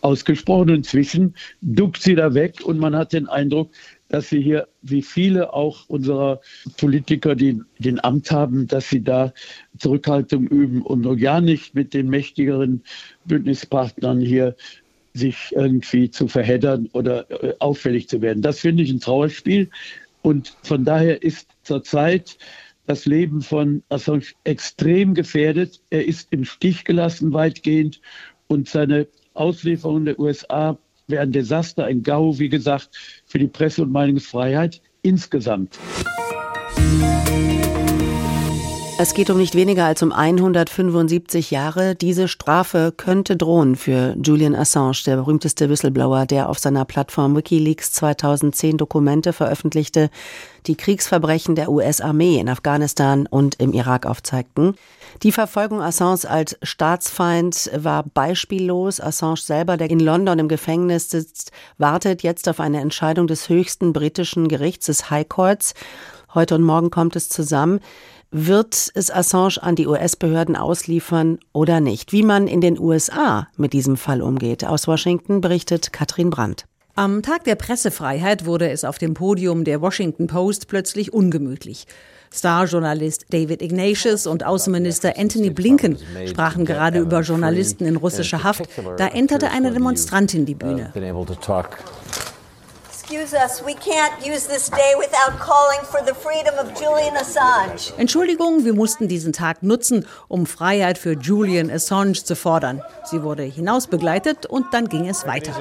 ausgesprochen. 0.00 0.70
Inzwischen 0.70 1.34
duckt 1.60 2.02
sie 2.02 2.14
da 2.14 2.32
weg 2.32 2.64
und 2.64 2.78
man 2.78 2.96
hat 2.96 3.12
den 3.12 3.28
Eindruck, 3.28 3.70
dass 4.08 4.28
sie 4.28 4.40
hier, 4.40 4.68
wie 4.82 5.02
viele 5.02 5.52
auch 5.52 5.88
unserer 5.88 6.40
Politiker, 6.76 7.34
die 7.34 7.60
den 7.78 8.02
Amt 8.02 8.30
haben, 8.30 8.66
dass 8.66 8.88
sie 8.88 9.02
da 9.02 9.32
Zurückhaltung 9.78 10.46
üben 10.46 10.82
und 10.82 11.02
noch 11.02 11.16
gar 11.16 11.40
nicht 11.40 11.74
mit 11.74 11.94
den 11.94 12.08
mächtigeren 12.08 12.82
Bündnispartnern 13.24 14.20
hier 14.20 14.56
sich 15.14 15.52
irgendwie 15.52 16.10
zu 16.10 16.28
verheddern 16.28 16.88
oder 16.92 17.30
äh, 17.42 17.54
auffällig 17.58 18.08
zu 18.08 18.20
werden. 18.20 18.42
Das 18.42 18.60
finde 18.60 18.82
ich 18.82 18.90
ein 18.90 19.00
Trauerspiel. 19.00 19.70
Und 20.22 20.54
von 20.62 20.84
daher 20.84 21.22
ist 21.22 21.48
zurzeit 21.62 22.36
das 22.86 23.06
Leben 23.06 23.42
von 23.42 23.82
Assange 23.88 24.26
extrem 24.44 25.14
gefährdet. 25.14 25.80
Er 25.90 26.06
ist 26.06 26.28
im 26.32 26.44
Stich 26.44 26.84
gelassen 26.84 27.32
weitgehend 27.32 28.00
und 28.46 28.68
seine 28.68 29.06
Auslieferung 29.34 30.04
der 30.04 30.18
USA 30.18 30.78
wäre 31.08 31.22
ein 31.22 31.32
Desaster, 31.32 31.84
ein 31.84 32.02
GAU, 32.02 32.38
wie 32.38 32.48
gesagt, 32.48 33.22
für 33.26 33.38
die 33.38 33.48
Presse- 33.48 33.82
und 33.82 33.92
Meinungsfreiheit 33.92 34.80
insgesamt. 35.02 35.78
Es 38.98 39.12
geht 39.12 39.28
um 39.28 39.36
nicht 39.36 39.54
weniger 39.54 39.84
als 39.84 40.02
um 40.02 40.10
175 40.10 41.50
Jahre. 41.50 41.94
Diese 41.94 42.28
Strafe 42.28 42.94
könnte 42.96 43.36
drohen 43.36 43.76
für 43.76 44.16
Julian 44.22 44.54
Assange, 44.54 44.96
der 45.04 45.16
berühmteste 45.16 45.68
Whistleblower, 45.68 46.24
der 46.24 46.48
auf 46.48 46.58
seiner 46.58 46.86
Plattform 46.86 47.36
Wikileaks 47.36 47.92
2010 47.92 48.78
Dokumente 48.78 49.34
veröffentlichte, 49.34 50.08
die 50.66 50.76
Kriegsverbrechen 50.76 51.56
der 51.56 51.70
US-Armee 51.70 52.38
in 52.38 52.48
Afghanistan 52.48 53.26
und 53.26 53.56
im 53.56 53.74
Irak 53.74 54.06
aufzeigten. 54.06 54.74
Die 55.22 55.32
Verfolgung 55.32 55.82
Assange 55.82 56.28
als 56.30 56.56
Staatsfeind 56.62 57.70
war 57.76 58.02
beispiellos. 58.02 58.98
Assange 59.02 59.36
selber, 59.36 59.76
der 59.76 59.90
in 59.90 60.00
London 60.00 60.38
im 60.38 60.48
Gefängnis 60.48 61.10
sitzt, 61.10 61.52
wartet 61.76 62.22
jetzt 62.22 62.48
auf 62.48 62.60
eine 62.60 62.80
Entscheidung 62.80 63.26
des 63.26 63.50
höchsten 63.50 63.92
britischen 63.92 64.48
Gerichts, 64.48 64.86
des 64.86 65.10
High 65.10 65.28
Courts. 65.28 65.74
Heute 66.32 66.54
und 66.54 66.62
morgen 66.62 66.90
kommt 66.90 67.14
es 67.14 67.28
zusammen. 67.28 67.80
Wird 68.38 68.90
es 68.92 69.10
Assange 69.10 69.62
an 69.62 69.76
die 69.76 69.86
US-Behörden 69.86 70.56
ausliefern 70.56 71.38
oder 71.54 71.80
nicht? 71.80 72.12
Wie 72.12 72.22
man 72.22 72.48
in 72.48 72.60
den 72.60 72.78
USA 72.78 73.48
mit 73.56 73.72
diesem 73.72 73.96
Fall 73.96 74.20
umgeht. 74.20 74.62
Aus 74.62 74.86
Washington 74.86 75.40
berichtet 75.40 75.90
Katrin 75.90 76.28
Brandt. 76.28 76.66
Am 76.96 77.22
Tag 77.22 77.44
der 77.44 77.54
Pressefreiheit 77.54 78.44
wurde 78.44 78.68
es 78.68 78.84
auf 78.84 78.98
dem 78.98 79.14
Podium 79.14 79.64
der 79.64 79.80
Washington 79.80 80.26
Post 80.26 80.68
plötzlich 80.68 81.14
ungemütlich. 81.14 81.86
Starjournalist 82.30 83.24
David 83.30 83.62
Ignatius 83.62 84.26
und 84.26 84.44
Außenminister 84.44 85.14
Anthony 85.16 85.48
Blinken 85.48 85.96
sprachen 86.26 86.66
gerade 86.66 86.98
über 86.98 87.22
Journalisten 87.22 87.86
in 87.86 87.96
russischer 87.96 88.44
Haft. 88.44 88.68
Da 88.98 89.06
enterte 89.06 89.50
eine 89.50 89.72
Demonstrantin 89.72 90.44
die 90.44 90.54
Bühne. 90.54 90.92
Entschuldigung, 97.98 98.64
wir 98.64 98.74
mussten 98.74 99.06
diesen 99.06 99.32
Tag 99.32 99.62
nutzen, 99.62 100.06
um 100.26 100.44
Freiheit 100.44 100.98
für 100.98 101.12
Julian 101.12 101.70
Assange 101.70 102.14
zu 102.14 102.34
fordern. 102.34 102.82
Sie 103.04 103.22
wurde 103.22 103.44
hinausbegleitet 103.44 104.46
und 104.46 104.66
dann 104.72 104.88
ging 104.88 105.08
es 105.08 105.24
weiter. 105.24 105.52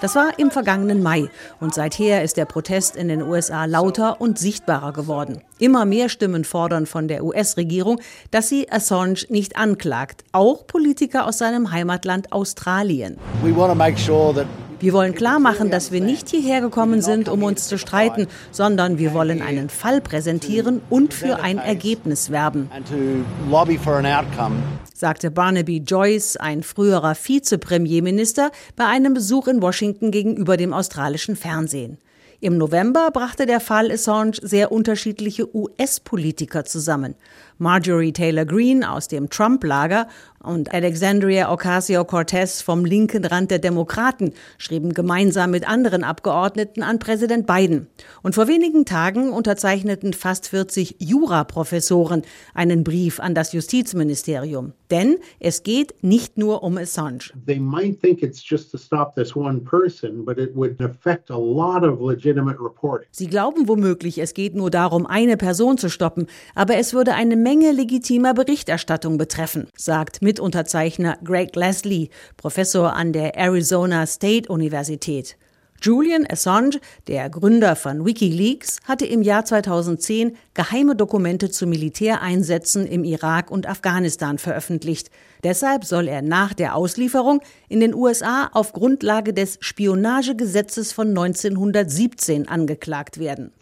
Das 0.00 0.14
war 0.14 0.38
im 0.38 0.50
vergangenen 0.50 1.02
Mai 1.02 1.28
und 1.60 1.74
seither 1.74 2.22
ist 2.24 2.38
der 2.38 2.46
Protest 2.46 2.96
in 2.96 3.08
den 3.08 3.20
USA 3.20 3.66
lauter 3.66 4.22
und 4.22 4.38
sichtbarer 4.38 4.94
geworden. 4.94 5.42
Immer 5.58 5.84
mehr 5.84 6.08
Stimmen 6.08 6.44
fordern 6.44 6.86
von 6.86 7.08
der 7.08 7.22
US-Regierung, 7.22 8.00
dass 8.30 8.48
sie 8.48 8.72
Assange 8.72 9.26
nicht 9.28 9.56
anklagt, 9.58 10.24
auch 10.32 10.66
Politiker 10.66 11.26
aus 11.26 11.36
seinem 11.36 11.72
Heimatland 11.72 12.32
Australien. 12.32 13.18
We 13.42 13.54
want 13.54 13.70
to 13.70 13.74
make 13.74 13.98
sure 13.98 14.32
that 14.34 14.46
wir 14.80 14.94
wollen 14.94 15.14
klar 15.14 15.38
machen, 15.38 15.70
dass 15.70 15.92
wir 15.92 16.00
nicht 16.00 16.30
hierher 16.30 16.62
gekommen 16.62 17.02
sind, 17.02 17.28
um 17.28 17.42
uns 17.42 17.68
zu 17.68 17.78
streiten, 17.78 18.26
sondern 18.50 18.96
wir 18.96 19.12
wollen 19.12 19.42
einen 19.42 19.68
Fall 19.68 20.00
präsentieren 20.00 20.80
und 20.88 21.12
für 21.12 21.40
ein 21.40 21.58
Ergebnis 21.58 22.30
werben, 22.30 22.70
sagte 24.94 25.30
Barnaby 25.30 25.82
Joyce, 25.86 26.36
ein 26.38 26.62
früherer 26.62 27.14
Vizepremierminister, 27.14 28.50
bei 28.76 28.86
einem 28.86 29.12
Besuch 29.14 29.48
in 29.48 29.60
Washington 29.60 30.10
gegenüber 30.10 30.56
dem 30.56 30.72
australischen 30.72 31.36
Fernsehen. 31.36 31.98
Im 32.42 32.56
November 32.56 33.10
brachte 33.10 33.44
der 33.44 33.60
Fall 33.60 33.90
Assange 33.92 34.38
sehr 34.40 34.72
unterschiedliche 34.72 35.54
US-Politiker 35.54 36.64
zusammen. 36.64 37.14
Marjorie 37.60 38.12
Taylor 38.12 38.46
Greene 38.46 38.90
aus 38.90 39.06
dem 39.06 39.28
Trump-Lager 39.28 40.08
und 40.42 40.72
Alexandria 40.72 41.52
Ocasio-Cortez 41.52 42.62
vom 42.62 42.86
linken 42.86 43.26
Rand 43.26 43.50
der 43.50 43.58
Demokraten 43.58 44.32
schrieben 44.56 44.94
gemeinsam 44.94 45.50
mit 45.50 45.68
anderen 45.68 46.02
Abgeordneten 46.02 46.82
an 46.82 46.98
Präsident 46.98 47.46
Biden. 47.46 47.88
Und 48.22 48.34
vor 48.34 48.48
wenigen 48.48 48.86
Tagen 48.86 49.30
unterzeichneten 49.30 50.14
fast 50.14 50.48
40 50.48 50.96
Juraprofessoren 51.00 52.22
einen 52.54 52.82
Brief 52.82 53.20
an 53.20 53.34
das 53.34 53.52
Justizministerium. 53.52 54.72
Denn 54.90 55.18
es 55.38 55.62
geht 55.62 56.02
nicht 56.02 56.38
nur 56.38 56.62
um 56.62 56.78
Assange. 56.78 57.32
They 57.46 57.60
might 57.60 58.00
think 58.00 58.22
it's 58.22 58.42
just 58.42 58.72
to 58.72 58.78
stop 58.78 59.14
this 59.14 59.36
one 59.36 59.60
person, 59.60 60.24
but 60.24 60.38
it 60.38 60.56
would 60.56 60.80
affect 60.80 61.30
a 61.30 61.38
lot 61.38 61.84
of 61.84 62.00
legitimate 62.00 62.58
reporting. 62.58 63.06
Sie 63.10 63.26
glauben 63.26 63.68
womöglich, 63.68 64.18
es 64.18 64.32
geht 64.32 64.54
nur 64.54 64.70
darum, 64.70 65.04
eine 65.04 65.36
Person 65.36 65.76
zu 65.76 65.90
stoppen, 65.90 66.26
aber 66.54 66.78
es 66.78 66.94
würde 66.94 67.12
eine 67.12 67.36
Menge 67.36 67.49
legitimer 67.58 68.32
Berichterstattung 68.32 69.18
betreffen, 69.18 69.66
sagt 69.76 70.22
Mitunterzeichner 70.22 71.18
Greg 71.24 71.56
Leslie, 71.56 72.10
Professor 72.36 72.94
an 72.94 73.12
der 73.12 73.36
Arizona 73.36 74.06
State 74.06 74.48
Universität. 74.48 75.36
Julian 75.82 76.26
Assange, 76.30 76.78
der 77.08 77.28
Gründer 77.28 77.74
von 77.74 78.04
Wikileaks, 78.04 78.78
hatte 78.84 79.06
im 79.06 79.22
Jahr 79.22 79.44
2010 79.44 80.36
geheime 80.60 80.94
Dokumente 80.94 81.50
zu 81.50 81.66
Militäreinsätzen 81.66 82.86
im 82.86 83.02
Irak 83.02 83.50
und 83.50 83.66
Afghanistan 83.66 84.36
veröffentlicht. 84.36 85.10
Deshalb 85.42 85.86
soll 85.86 86.06
er 86.06 86.20
nach 86.20 86.52
der 86.52 86.76
Auslieferung 86.76 87.40
in 87.70 87.80
den 87.80 87.94
USA 87.94 88.50
auf 88.52 88.74
Grundlage 88.74 89.32
des 89.32 89.56
Spionagegesetzes 89.60 90.92
von 90.92 91.08
1917 91.16 92.46
angeklagt 92.46 93.18
werden. 93.18 93.52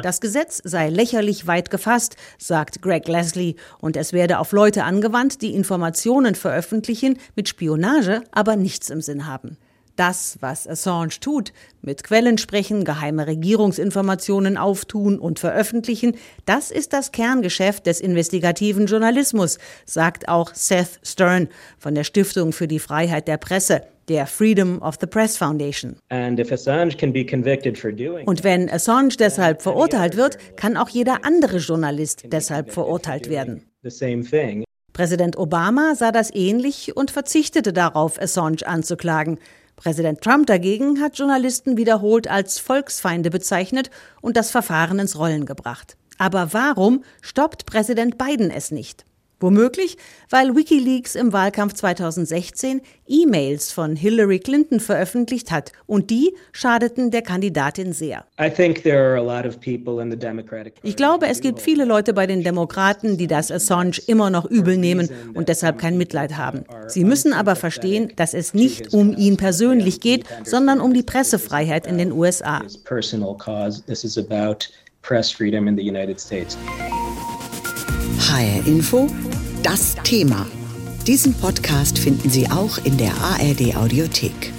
Das 0.00 0.22
Gesetz 0.22 0.62
sei 0.64 0.88
lächerlich 0.88 1.46
weit 1.46 1.68
gefasst, 1.68 2.16
sagt 2.38 2.80
Greg 2.80 3.08
Leslie, 3.08 3.56
und 3.82 3.94
es 3.98 4.14
werde 4.14 4.38
auf 4.38 4.52
Leute 4.52 4.84
angewandt, 4.84 5.42
die 5.42 5.54
Informationen 5.54 6.34
veröffentlichen, 6.34 7.18
mit 7.36 7.50
Spionage 7.50 8.22
aber 8.32 8.56
nichts 8.56 8.88
im 8.88 9.02
Sinn 9.02 9.26
haben. 9.26 9.58
Das, 10.00 10.38
was 10.40 10.66
Assange 10.66 11.20
tut, 11.20 11.52
mit 11.82 12.02
Quellen 12.04 12.38
sprechen, 12.38 12.86
geheime 12.86 13.26
Regierungsinformationen 13.26 14.56
auftun 14.56 15.18
und 15.18 15.38
veröffentlichen, 15.38 16.16
das 16.46 16.70
ist 16.70 16.94
das 16.94 17.12
Kerngeschäft 17.12 17.84
des 17.84 18.00
investigativen 18.00 18.86
Journalismus, 18.86 19.58
sagt 19.84 20.26
auch 20.26 20.54
Seth 20.54 21.00
Stern 21.02 21.50
von 21.78 21.94
der 21.94 22.04
Stiftung 22.04 22.54
für 22.54 22.66
die 22.66 22.78
Freiheit 22.78 23.28
der 23.28 23.36
Presse 23.36 23.82
der 24.08 24.26
Freedom 24.26 24.80
of 24.80 24.96
the 24.98 25.06
Press 25.06 25.36
Foundation. 25.36 25.96
Und 26.08 26.38
wenn 28.42 28.70
Assange 28.70 29.16
deshalb 29.18 29.60
verurteilt 29.60 30.16
wird, 30.16 30.38
kann 30.56 30.78
auch 30.78 30.88
jeder 30.88 31.26
andere 31.26 31.58
Journalist 31.58 32.22
deshalb 32.24 32.72
verurteilt 32.72 33.28
werden. 33.28 33.66
Präsident 34.94 35.36
Obama 35.38 35.94
sah 35.94 36.10
das 36.10 36.34
ähnlich 36.34 36.96
und 36.96 37.10
verzichtete 37.10 37.74
darauf, 37.74 38.18
Assange 38.20 38.66
anzuklagen. 38.66 39.38
Präsident 39.80 40.20
Trump 40.20 40.46
dagegen 40.46 41.00
hat 41.00 41.16
Journalisten 41.16 41.78
wiederholt 41.78 42.28
als 42.28 42.58
Volksfeinde 42.58 43.30
bezeichnet 43.30 43.90
und 44.20 44.36
das 44.36 44.50
Verfahren 44.50 44.98
ins 44.98 45.18
Rollen 45.18 45.46
gebracht. 45.46 45.96
Aber 46.18 46.52
warum 46.52 47.02
stoppt 47.22 47.64
Präsident 47.64 48.18
Biden 48.18 48.50
es 48.50 48.70
nicht? 48.70 49.06
Womöglich, 49.40 49.96
weil 50.28 50.54
Wikileaks 50.54 51.14
im 51.14 51.32
Wahlkampf 51.32 51.72
2016 51.72 52.82
E-Mails 53.08 53.72
von 53.72 53.96
Hillary 53.96 54.38
Clinton 54.38 54.80
veröffentlicht 54.80 55.50
hat 55.50 55.72
und 55.86 56.10
die 56.10 56.34
schadeten 56.52 57.10
der 57.10 57.22
Kandidatin 57.22 57.94
sehr. 57.94 58.26
Ich 60.82 60.96
glaube, 60.96 61.26
es 61.26 61.40
gibt 61.40 61.60
viele 61.60 61.86
Leute 61.86 62.12
bei 62.12 62.26
den 62.26 62.44
Demokraten, 62.44 63.16
die 63.16 63.26
das 63.26 63.50
Assange 63.50 63.98
immer 64.06 64.28
noch 64.28 64.44
übel 64.44 64.76
nehmen 64.76 65.08
und 65.32 65.48
deshalb 65.48 65.78
kein 65.78 65.96
Mitleid 65.96 66.36
haben. 66.36 66.64
Sie 66.86 67.04
müssen 67.04 67.32
aber 67.32 67.56
verstehen, 67.56 68.12
dass 68.16 68.34
es 68.34 68.52
nicht 68.52 68.92
um 68.92 69.16
ihn 69.16 69.38
persönlich 69.38 70.00
geht, 70.00 70.24
sondern 70.44 70.80
um 70.80 70.92
die 70.92 71.02
Pressefreiheit 71.02 71.86
in 71.86 71.96
den 71.96 72.12
USA. 72.12 72.62
HR 78.20 78.66
Info, 78.66 79.08
das 79.62 79.94
Thema. 80.04 80.46
Diesen 81.06 81.32
Podcast 81.32 81.98
finden 81.98 82.28
Sie 82.28 82.50
auch 82.50 82.76
in 82.84 82.98
der 82.98 83.12
ARD 83.14 83.74
Audiothek. 83.76 84.52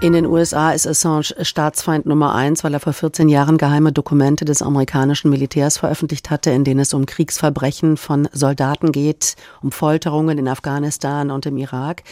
In 0.00 0.12
den 0.12 0.26
USA 0.26 0.70
ist 0.70 0.86
Assange 0.86 1.34
Staatsfeind 1.42 2.06
Nummer 2.06 2.34
eins, 2.34 2.62
weil 2.62 2.74
er 2.74 2.80
vor 2.80 2.92
14 2.92 3.28
Jahren 3.28 3.58
geheime 3.58 3.92
Dokumente 3.92 4.44
des 4.44 4.62
amerikanischen 4.62 5.28
Militärs 5.28 5.78
veröffentlicht 5.78 6.30
hatte, 6.30 6.50
in 6.50 6.62
denen 6.62 6.80
es 6.80 6.94
um 6.94 7.04
Kriegsverbrechen 7.04 7.96
von 7.96 8.28
Soldaten 8.32 8.92
geht, 8.92 9.34
um 9.60 9.72
Folterungen 9.72 10.38
in 10.38 10.48
Afghanistan 10.48 11.32
und 11.32 11.46
im 11.46 11.56
Irak. 11.56 12.04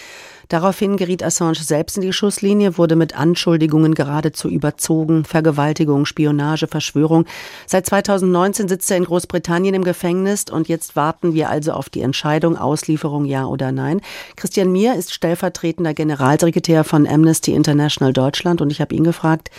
Daraufhin 0.50 0.96
geriet 0.96 1.22
Assange 1.22 1.60
selbst 1.60 1.96
in 1.96 2.02
die 2.02 2.12
Schusslinie, 2.12 2.76
wurde 2.76 2.96
mit 2.96 3.16
Anschuldigungen 3.16 3.94
geradezu 3.94 4.48
überzogen, 4.48 5.24
Vergewaltigung, 5.24 6.06
Spionage, 6.06 6.66
Verschwörung. 6.66 7.24
Seit 7.66 7.86
2019 7.86 8.66
sitzt 8.66 8.90
er 8.90 8.96
in 8.96 9.04
Großbritannien 9.04 9.76
im 9.76 9.84
Gefängnis 9.84 10.46
und 10.50 10.68
jetzt 10.68 10.96
warten 10.96 11.34
wir 11.34 11.50
also 11.50 11.72
auf 11.72 11.88
die 11.88 12.00
Entscheidung, 12.00 12.58
Auslieferung 12.58 13.26
ja 13.26 13.46
oder 13.46 13.70
nein. 13.70 14.00
Christian 14.34 14.72
Mier 14.72 14.96
ist 14.96 15.14
stellvertretender 15.14 15.94
Generalsekretär 15.94 16.82
von 16.82 17.06
Amnesty 17.06 17.54
International 17.54 18.12
Deutschland 18.12 18.60
und 18.60 18.72
ich 18.72 18.80
habe 18.80 18.92
ihn 18.92 19.04
gefragt, 19.04 19.52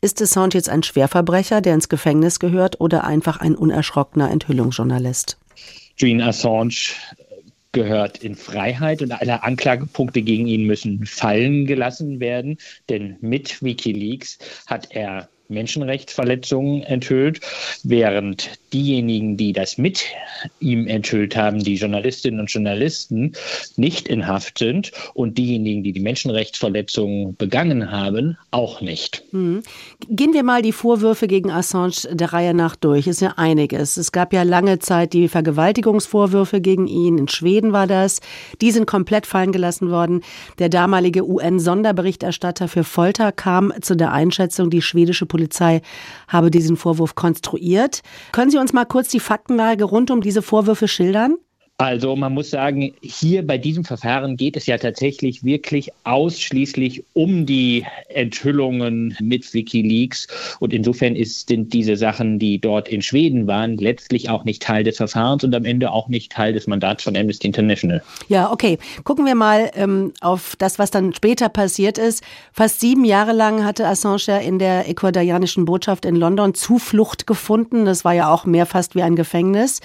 ist 0.00 0.20
Assange 0.20 0.54
jetzt 0.54 0.68
ein 0.68 0.82
Schwerverbrecher, 0.82 1.60
der 1.60 1.74
ins 1.74 1.88
Gefängnis 1.88 2.40
gehört 2.40 2.80
oder 2.80 3.04
einfach 3.04 3.38
ein 3.38 3.54
unerschrockener 3.54 4.28
Enthüllungsjournalist? 4.28 5.38
Julian 5.96 6.22
Assange 6.22 6.96
gehört 7.72 8.18
in 8.18 8.34
Freiheit 8.34 9.02
und 9.02 9.12
alle 9.12 9.42
Anklagepunkte 9.42 10.22
gegen 10.22 10.46
ihn 10.46 10.66
müssen 10.66 11.06
fallen 11.06 11.66
gelassen 11.66 12.20
werden, 12.20 12.58
denn 12.88 13.16
mit 13.20 13.62
Wikileaks 13.62 14.38
hat 14.66 14.88
er 14.90 15.28
Menschenrechtsverletzungen 15.52 16.82
enthüllt, 16.82 17.40
während 17.84 18.50
diejenigen, 18.72 19.36
die 19.36 19.52
das 19.52 19.78
mit 19.78 20.04
ihm 20.60 20.86
enthüllt 20.86 21.36
haben, 21.36 21.62
die 21.62 21.74
Journalistinnen 21.74 22.40
und 22.40 22.50
Journalisten, 22.50 23.32
nicht 23.76 24.08
in 24.08 24.26
Haft 24.26 24.58
sind 24.58 24.92
und 25.14 25.38
diejenigen, 25.38 25.82
die 25.82 25.92
die 25.92 26.00
Menschenrechtsverletzungen 26.00 27.36
begangen 27.36 27.90
haben, 27.90 28.38
auch 28.50 28.80
nicht. 28.80 29.22
Mhm. 29.32 29.62
Gehen 30.08 30.32
wir 30.32 30.42
mal 30.42 30.62
die 30.62 30.72
Vorwürfe 30.72 31.28
gegen 31.28 31.50
Assange 31.50 32.08
der 32.10 32.32
Reihe 32.32 32.54
nach 32.54 32.76
durch. 32.76 33.06
Ist 33.06 33.20
ja 33.20 33.34
einiges. 33.36 33.96
Es 33.96 34.12
gab 34.12 34.32
ja 34.32 34.42
lange 34.42 34.78
Zeit 34.78 35.12
die 35.12 35.28
Vergewaltigungsvorwürfe 35.28 36.60
gegen 36.60 36.86
ihn. 36.86 37.18
In 37.18 37.28
Schweden 37.28 37.72
war 37.72 37.86
das. 37.86 38.20
Die 38.60 38.70
sind 38.70 38.86
komplett 38.86 39.26
fallen 39.26 39.52
gelassen 39.52 39.90
worden. 39.90 40.22
Der 40.58 40.68
damalige 40.68 41.28
UN-Sonderberichterstatter 41.28 42.68
für 42.68 42.84
Folter 42.84 43.32
kam 43.32 43.72
zu 43.80 43.96
der 43.96 44.12
Einschätzung, 44.12 44.70
die 44.70 44.82
schwedische 44.82 45.26
Polizei 45.26 45.41
habe 46.28 46.50
diesen 46.50 46.76
Vorwurf 46.76 47.14
konstruiert. 47.14 48.02
Können 48.32 48.50
Sie 48.50 48.58
uns 48.58 48.72
mal 48.72 48.84
kurz 48.84 49.08
die 49.08 49.20
Faktenlage 49.20 49.84
rund 49.84 50.10
um 50.10 50.20
diese 50.20 50.42
Vorwürfe 50.42 50.88
schildern? 50.88 51.36
Also 51.82 52.14
man 52.14 52.32
muss 52.32 52.50
sagen, 52.50 52.94
hier 53.02 53.44
bei 53.44 53.58
diesem 53.58 53.84
Verfahren 53.84 54.36
geht 54.36 54.56
es 54.56 54.66
ja 54.66 54.78
tatsächlich 54.78 55.42
wirklich 55.42 55.90
ausschließlich 56.04 57.02
um 57.12 57.44
die 57.44 57.84
Enthüllungen 58.08 59.16
mit 59.20 59.52
Wikileaks. 59.52 60.28
Und 60.60 60.72
insofern 60.72 61.16
ist, 61.16 61.48
sind 61.48 61.72
diese 61.72 61.96
Sachen, 61.96 62.38
die 62.38 62.60
dort 62.60 62.88
in 62.88 63.02
Schweden 63.02 63.48
waren, 63.48 63.78
letztlich 63.78 64.30
auch 64.30 64.44
nicht 64.44 64.62
Teil 64.62 64.84
des 64.84 64.98
Verfahrens 64.98 65.42
und 65.42 65.52
am 65.56 65.64
Ende 65.64 65.90
auch 65.90 66.06
nicht 66.06 66.30
Teil 66.30 66.52
des 66.52 66.68
Mandats 66.68 67.02
von 67.02 67.16
Amnesty 67.16 67.48
International. 67.48 68.00
Ja, 68.28 68.52
okay. 68.52 68.78
Gucken 69.02 69.26
wir 69.26 69.34
mal 69.34 69.72
ähm, 69.74 70.12
auf 70.20 70.54
das, 70.58 70.78
was 70.78 70.92
dann 70.92 71.12
später 71.12 71.48
passiert 71.48 71.98
ist. 71.98 72.22
Fast 72.52 72.78
sieben 72.78 73.04
Jahre 73.04 73.32
lang 73.32 73.64
hatte 73.64 73.88
Assange 73.88 74.40
in 74.46 74.60
der 74.60 74.88
ecuadorianischen 74.88 75.64
Botschaft 75.64 76.04
in 76.04 76.14
London 76.14 76.54
Zuflucht 76.54 77.26
gefunden. 77.26 77.86
Das 77.86 78.04
war 78.04 78.12
ja 78.12 78.32
auch 78.32 78.44
mehr 78.44 78.66
fast 78.66 78.94
wie 78.94 79.02
ein 79.02 79.16
Gefängnis. 79.16 79.80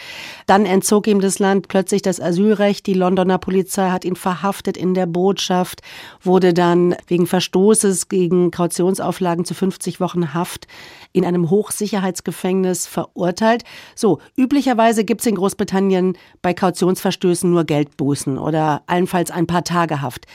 Dann 0.46 0.68
entzog 0.68 1.08
ihm 1.08 1.22
das 1.22 1.40
Land 1.40 1.68
plötzlich 1.68 1.87
plötzlich 1.88 2.02
das 2.02 2.20
Asylrecht. 2.20 2.86
Die 2.86 2.94
Londoner 2.94 3.38
Polizei 3.38 3.90
hat 3.92 4.04
ihn 4.04 4.18
verhaftet 4.18 4.76
in 4.76 4.94
der 4.94 5.06
Botschaft, 5.06 5.82
wurde 6.22 6.54
dann 6.54 6.98
wegen 7.08 7.28
Verstoßes 7.28 8.10
gegen 8.10 8.52
Kautionsauflagen 8.52 9.46
zu 9.46 9.54
50 9.54 10.02
Wochen 10.02 10.34
Haft 10.34 10.68
in 11.14 11.24
einem 11.24 11.50
Hochsicherheitsgefängnis 11.50 12.88
verurteilt. 12.88 13.64
So, 13.96 14.20
üblicherweise 14.36 15.06
gibt 15.06 15.22
es 15.22 15.28
in 15.28 15.36
Großbritannien 15.36 16.18
bei 16.42 16.54
Kautionsverstößen 16.54 17.50
nur 17.50 17.64
Geldbußen 17.64 18.38
oder 18.38 18.84
allenfalls 18.88 19.32
ein 19.32 19.48
paar 19.48 19.64
Tage 19.64 20.02
Haft. 20.02 20.26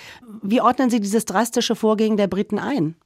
Wie 0.40 0.62
ordnen 0.62 0.88
Sie 0.88 1.00
dieses 1.00 1.26
drastische 1.26 1.76
Vorgehen 1.76 2.16
der 2.16 2.28
Briten 2.28 2.58
ein? 2.58 2.96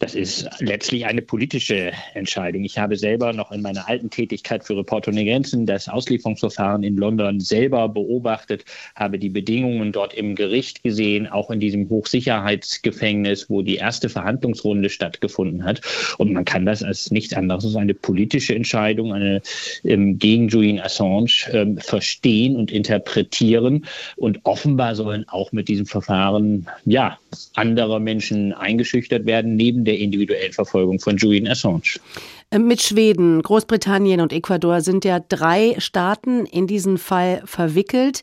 Das 0.00 0.14
ist 0.14 0.48
letztlich 0.58 1.06
eine 1.06 1.22
politische 1.22 1.92
Entscheidung. 2.14 2.64
Ich 2.64 2.78
habe 2.78 2.96
selber 2.96 3.32
noch 3.32 3.52
in 3.52 3.62
meiner 3.62 3.88
alten 3.88 4.10
Tätigkeit 4.10 4.64
für 4.64 4.76
Reporter 4.76 5.12
ohne 5.12 5.24
Grenzen 5.24 5.66
das 5.66 5.88
Auslieferungsverfahren 5.88 6.82
in 6.82 6.96
London 6.96 7.38
selber 7.38 7.88
beobachtet, 7.88 8.64
habe 8.96 9.18
die 9.20 9.28
Bedingungen 9.28 9.92
dort 9.92 10.14
im 10.14 10.34
Gericht 10.34 10.82
gesehen, 10.82 11.28
auch 11.28 11.50
in 11.50 11.60
diesem 11.60 11.88
Hochsicherheitsgefängnis, 11.88 13.48
wo 13.48 13.62
die 13.62 13.76
erste 13.76 14.08
Verhandlungsrunde 14.08 14.90
stattgefunden 14.90 15.64
hat. 15.64 15.80
Und 16.18 16.32
man 16.32 16.44
kann 16.44 16.66
das 16.66 16.82
als 16.82 17.12
nichts 17.12 17.32
anderes 17.32 17.64
als 17.64 17.76
eine 17.76 17.94
politische 17.94 18.54
Entscheidung 18.54 19.12
eine, 19.12 19.42
ähm, 19.84 20.18
gegen 20.18 20.48
Julian 20.48 20.80
Assange 20.80 21.46
ähm, 21.52 21.78
verstehen 21.78 22.56
und 22.56 22.72
interpretieren. 22.72 23.86
Und 24.16 24.40
offenbar 24.42 24.96
sollen 24.96 25.24
auch 25.28 25.52
mit 25.52 25.68
diesem 25.68 25.86
Verfahren 25.86 26.66
ja 26.84 27.18
andere 27.54 28.00
Menschen 28.00 28.52
eingeschüchtert 28.52 29.24
werden 29.24 29.35
werden, 29.36 29.56
neben 29.56 29.84
der 29.84 29.98
individuellen 29.98 30.52
Verfolgung 30.52 30.98
von 30.98 31.16
Julian 31.16 31.46
Assange. 31.48 32.00
Äh, 32.50 32.58
mit 32.58 32.80
Schweden, 32.80 33.42
Großbritannien 33.42 34.20
und 34.20 34.32
Ecuador 34.32 34.80
sind 34.80 35.04
ja 35.04 35.20
drei 35.20 35.74
Staaten 35.78 36.46
in 36.46 36.66
diesen 36.66 36.96
Fall 36.96 37.42
verwickelt. 37.44 38.22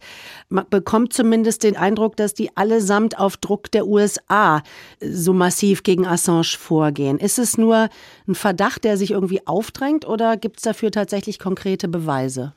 Man 0.50 0.66
bekommt 0.70 1.14
zumindest 1.14 1.64
den 1.64 1.76
Eindruck, 1.76 2.16
dass 2.16 2.34
die 2.34 2.56
allesamt 2.58 3.20
auf 3.20 3.38
Druck 3.38 3.72
der 3.72 3.86
USA 3.88 4.64
so 5.00 5.34
massiv 5.34 5.84
gegen 5.84 6.08
Assange 6.08 6.58
vorgehen. 6.58 7.20
Ist 7.20 7.38
es 7.38 7.58
nur 7.58 7.90
ein 8.28 8.36
Verdacht, 8.36 8.84
der 8.84 8.98
sich 8.98 9.12
irgendwie 9.12 9.46
aufdrängt 9.46 10.08
oder 10.08 10.38
gibt 10.38 10.58
es 10.58 10.64
dafür 10.64 10.92
tatsächlich 10.92 11.38
konkrete 11.38 11.88
Beweise? 11.88 12.54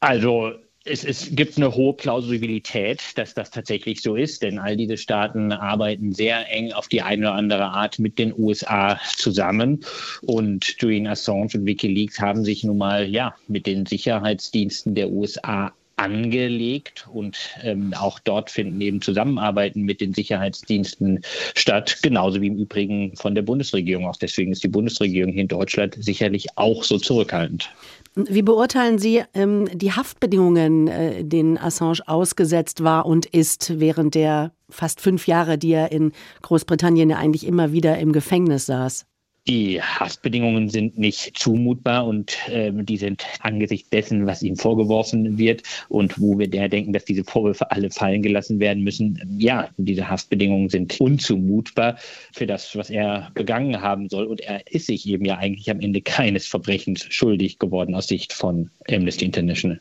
Also 0.00 0.52
es, 0.90 1.04
es, 1.04 1.28
gibt 1.30 1.56
eine 1.56 1.74
hohe 1.74 1.94
Plausibilität, 1.94 3.00
dass 3.14 3.34
das 3.34 3.50
tatsächlich 3.50 4.02
so 4.02 4.16
ist, 4.16 4.42
denn 4.42 4.58
all 4.58 4.76
diese 4.76 4.96
Staaten 4.96 5.52
arbeiten 5.52 6.12
sehr 6.12 6.50
eng 6.52 6.72
auf 6.72 6.88
die 6.88 7.02
eine 7.02 7.28
oder 7.28 7.34
andere 7.34 7.64
Art 7.64 7.98
mit 7.98 8.18
den 8.18 8.34
USA 8.36 8.98
zusammen. 9.16 9.84
Und 10.22 10.76
Julian 10.78 11.06
Assange 11.06 11.50
und 11.54 11.66
Wikileaks 11.66 12.20
haben 12.20 12.44
sich 12.44 12.64
nun 12.64 12.78
mal 12.78 13.08
ja 13.08 13.34
mit 13.48 13.66
den 13.66 13.86
Sicherheitsdiensten 13.86 14.94
der 14.94 15.10
USA 15.10 15.72
angelegt 16.00 17.06
und 17.12 17.36
ähm, 17.62 17.92
auch 17.94 18.18
dort 18.20 18.50
finden 18.50 18.80
eben 18.80 19.02
Zusammenarbeiten 19.02 19.82
mit 19.82 20.00
den 20.00 20.14
Sicherheitsdiensten 20.14 21.20
statt, 21.54 21.98
genauso 22.02 22.40
wie 22.40 22.46
im 22.46 22.56
Übrigen 22.56 23.14
von 23.16 23.34
der 23.34 23.42
Bundesregierung 23.42 24.06
aus. 24.06 24.18
Deswegen 24.18 24.50
ist 24.50 24.64
die 24.64 24.68
Bundesregierung 24.68 25.32
hier 25.32 25.42
in 25.42 25.48
Deutschland 25.48 25.96
sicherlich 26.02 26.46
auch 26.56 26.84
so 26.84 26.96
zurückhaltend. 26.96 27.70
Wie 28.14 28.42
beurteilen 28.42 28.98
Sie 28.98 29.22
ähm, 29.34 29.68
die 29.72 29.92
Haftbedingungen, 29.92 30.88
äh, 30.88 31.24
denen 31.24 31.56
Assange 31.56 32.00
ausgesetzt 32.06 32.82
war 32.82 33.06
und 33.06 33.26
ist 33.26 33.78
während 33.78 34.14
der 34.14 34.52
fast 34.68 35.00
fünf 35.00 35.26
Jahre, 35.28 35.58
die 35.58 35.72
er 35.72 35.92
in 35.92 36.12
Großbritannien 36.42 37.10
ja 37.10 37.16
eigentlich 37.18 37.46
immer 37.46 37.72
wieder 37.72 37.98
im 37.98 38.12
Gefängnis 38.12 38.66
saß? 38.66 39.06
Die 39.48 39.80
Haftbedingungen 39.80 40.68
sind 40.68 40.98
nicht 40.98 41.38
zumutbar 41.38 42.06
und 42.06 42.36
äh, 42.48 42.70
die 42.72 42.98
sind 42.98 43.24
angesichts 43.40 43.88
dessen, 43.88 44.26
was 44.26 44.42
ihm 44.42 44.56
vorgeworfen 44.56 45.38
wird 45.38 45.62
und 45.88 46.20
wo 46.20 46.38
wir 46.38 46.48
der 46.48 46.68
denken, 46.68 46.92
dass 46.92 47.06
diese 47.06 47.24
Vorwürfe 47.24 47.70
alle 47.70 47.90
fallen 47.90 48.22
gelassen 48.22 48.60
werden 48.60 48.84
müssen. 48.84 49.20
Ja, 49.38 49.70
diese 49.78 50.08
Haftbedingungen 50.08 50.68
sind 50.68 51.00
unzumutbar 51.00 51.96
für 52.32 52.46
das, 52.46 52.76
was 52.76 52.90
er 52.90 53.30
begangen 53.34 53.80
haben 53.80 54.08
soll. 54.10 54.26
Und 54.26 54.40
er 54.40 54.66
ist 54.70 54.86
sich 54.86 55.08
eben 55.08 55.24
ja 55.24 55.38
eigentlich 55.38 55.70
am 55.70 55.80
Ende 55.80 56.02
keines 56.02 56.46
Verbrechens 56.46 57.06
schuldig 57.08 57.58
geworden 57.58 57.94
aus 57.94 58.08
Sicht 58.08 58.34
von 58.34 58.70
Amnesty 58.90 59.24
International. 59.24 59.80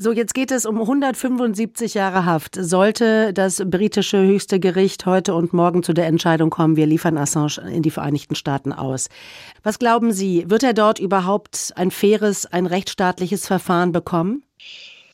So, 0.00 0.12
jetzt 0.12 0.32
geht 0.32 0.52
es 0.52 0.64
um 0.64 0.80
175 0.80 1.94
Jahre 1.94 2.24
Haft. 2.24 2.54
Sollte 2.54 3.32
das 3.32 3.60
britische 3.66 4.18
höchste 4.18 4.60
Gericht 4.60 5.06
heute 5.06 5.34
und 5.34 5.52
morgen 5.52 5.82
zu 5.82 5.92
der 5.92 6.06
Entscheidung 6.06 6.50
kommen, 6.50 6.76
wir 6.76 6.86
liefern 6.86 7.18
Assange 7.18 7.60
in 7.68 7.82
die 7.82 7.90
Vereinigten 7.90 8.36
Staaten 8.36 8.72
aus. 8.72 9.08
Was 9.64 9.80
glauben 9.80 10.12
Sie, 10.12 10.44
wird 10.48 10.62
er 10.62 10.72
dort 10.72 11.00
überhaupt 11.00 11.72
ein 11.74 11.90
faires, 11.90 12.46
ein 12.46 12.66
rechtsstaatliches 12.66 13.48
Verfahren 13.48 13.90
bekommen? 13.90 14.44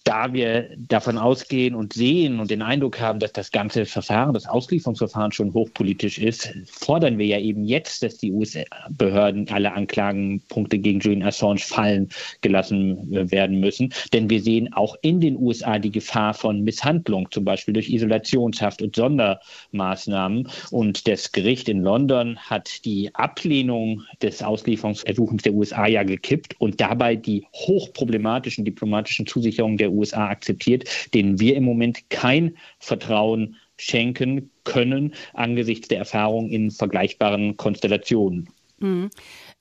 Da 0.04 0.34
wir 0.34 0.68
davon 0.76 1.16
ausgehen 1.16 1.74
und 1.74 1.94
sehen 1.94 2.38
und 2.38 2.50
den 2.50 2.60
Eindruck 2.60 3.00
haben, 3.00 3.18
dass 3.18 3.32
das 3.32 3.50
ganze 3.50 3.86
Verfahren, 3.86 4.34
das 4.34 4.46
Auslieferungsverfahren 4.46 5.32
schon 5.32 5.54
hochpolitisch 5.54 6.18
ist, 6.18 6.54
fordern 6.70 7.16
wir 7.16 7.24
ja 7.24 7.38
eben 7.38 7.64
jetzt, 7.64 8.02
dass 8.02 8.18
die 8.18 8.30
US-Behörden 8.30 9.48
alle 9.48 9.72
Anklagenpunkte 9.72 10.78
gegen 10.78 11.00
Julian 11.00 11.26
Assange 11.26 11.60
fallen 11.60 12.10
gelassen 12.42 13.30
werden 13.30 13.60
müssen. 13.60 13.94
Denn 14.12 14.28
wir 14.28 14.42
sehen 14.42 14.74
auch 14.74 14.94
in 15.00 15.20
den 15.20 15.36
USA 15.38 15.78
die 15.78 15.90
Gefahr 15.90 16.34
von 16.34 16.62
Misshandlung, 16.62 17.30
zum 17.30 17.46
Beispiel 17.46 17.72
durch 17.72 17.88
Isolationshaft 17.88 18.82
und 18.82 18.94
Sondermaßnahmen. 18.94 20.48
Und 20.70 21.08
das 21.08 21.32
Gericht 21.32 21.70
in 21.70 21.80
London 21.80 22.38
hat 22.38 22.84
die 22.84 23.14
Ablehnung 23.14 24.02
des 24.20 24.42
Auslieferungsersuchens 24.42 25.44
der 25.44 25.54
USA 25.54 25.86
ja 25.86 26.02
gekippt 26.02 26.60
und 26.60 26.78
dabei 26.78 27.16
die 27.16 27.46
hochproblematischen 27.54 28.66
diplomatischen 28.66 29.26
Zusicherungen 29.26 29.78
der 29.78 29.93
USA 29.94 30.28
akzeptiert, 30.28 30.84
denen 31.14 31.40
wir 31.40 31.56
im 31.56 31.64
Moment 31.64 32.10
kein 32.10 32.56
Vertrauen 32.78 33.56
schenken 33.76 34.50
können 34.64 35.14
angesichts 35.32 35.88
der 35.88 35.98
Erfahrung 35.98 36.48
in 36.50 36.70
vergleichbaren 36.70 37.56
Konstellationen. 37.56 38.48
Mhm. 38.78 39.10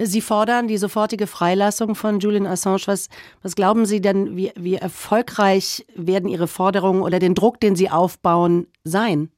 Sie 0.01 0.21
fordern 0.21 0.67
die 0.67 0.77
sofortige 0.77 1.27
Freilassung 1.27 1.95
von 1.95 2.19
Julian 2.19 2.47
Assange. 2.47 2.81
Was, 2.85 3.09
was 3.41 3.55
glauben 3.55 3.85
Sie 3.85 4.01
denn, 4.01 4.35
wie, 4.35 4.51
wie 4.55 4.75
erfolgreich 4.75 5.85
werden 5.95 6.29
Ihre 6.29 6.47
Forderungen 6.47 7.01
oder 7.01 7.19
den 7.19 7.35
Druck, 7.35 7.59
den 7.59 7.75
Sie 7.75 7.89
aufbauen, 7.89 8.67
sein? 8.83 9.29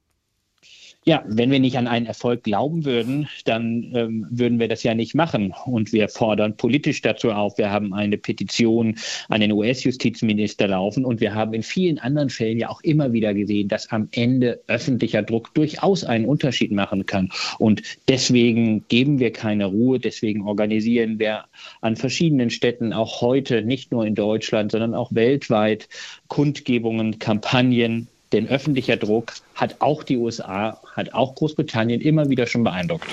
Ja, 1.08 1.22
wenn 1.28 1.52
wir 1.52 1.60
nicht 1.60 1.78
an 1.78 1.86
einen 1.86 2.06
Erfolg 2.06 2.42
glauben 2.42 2.84
würden, 2.84 3.28
dann 3.44 3.92
ähm, 3.94 4.26
würden 4.28 4.58
wir 4.58 4.66
das 4.66 4.82
ja 4.82 4.92
nicht 4.92 5.14
machen. 5.14 5.54
Und 5.64 5.92
wir 5.92 6.08
fordern 6.08 6.56
politisch 6.56 7.00
dazu 7.00 7.30
auf. 7.30 7.58
Wir 7.58 7.70
haben 7.70 7.94
eine 7.94 8.18
Petition 8.18 8.96
an 9.28 9.40
den 9.40 9.52
US-Justizminister 9.52 10.66
laufen 10.66 11.04
und 11.04 11.20
wir 11.20 11.32
haben 11.32 11.54
in 11.54 11.62
vielen 11.62 12.00
anderen 12.00 12.28
Fällen 12.28 12.58
ja 12.58 12.70
auch 12.70 12.80
immer 12.80 13.12
wieder 13.12 13.34
gesehen, 13.34 13.68
dass 13.68 13.88
am 13.92 14.08
Ende 14.10 14.60
öffentlicher 14.66 15.22
Druck 15.22 15.54
durchaus 15.54 16.02
einen 16.02 16.24
Unterschied 16.24 16.72
machen 16.72 17.06
kann. 17.06 17.30
Und 17.60 17.82
deswegen 18.08 18.84
geben 18.88 19.20
wir 19.20 19.32
keine 19.32 19.66
Ruhe. 19.66 20.00
Deswegen 20.00 20.42
organisieren 20.42 21.20
wir 21.20 21.44
an 21.82 21.94
verschiedenen 21.94 22.50
Städten 22.50 22.92
auch 22.92 23.20
heute, 23.20 23.62
nicht 23.62 23.92
nur 23.92 24.04
in 24.04 24.16
Deutschland, 24.16 24.72
sondern 24.72 24.96
auch 24.96 25.14
weltweit, 25.14 25.88
Kundgebungen, 26.26 27.20
Kampagnen, 27.20 28.08
denn 28.36 28.48
öffentlicher 28.48 28.96
Druck 28.96 29.32
hat 29.54 29.76
auch 29.80 30.02
die 30.02 30.18
USA, 30.18 30.78
hat 30.94 31.14
auch 31.14 31.34
Großbritannien 31.34 32.00
immer 32.00 32.28
wieder 32.28 32.46
schon 32.46 32.64
beeindruckt. 32.64 33.06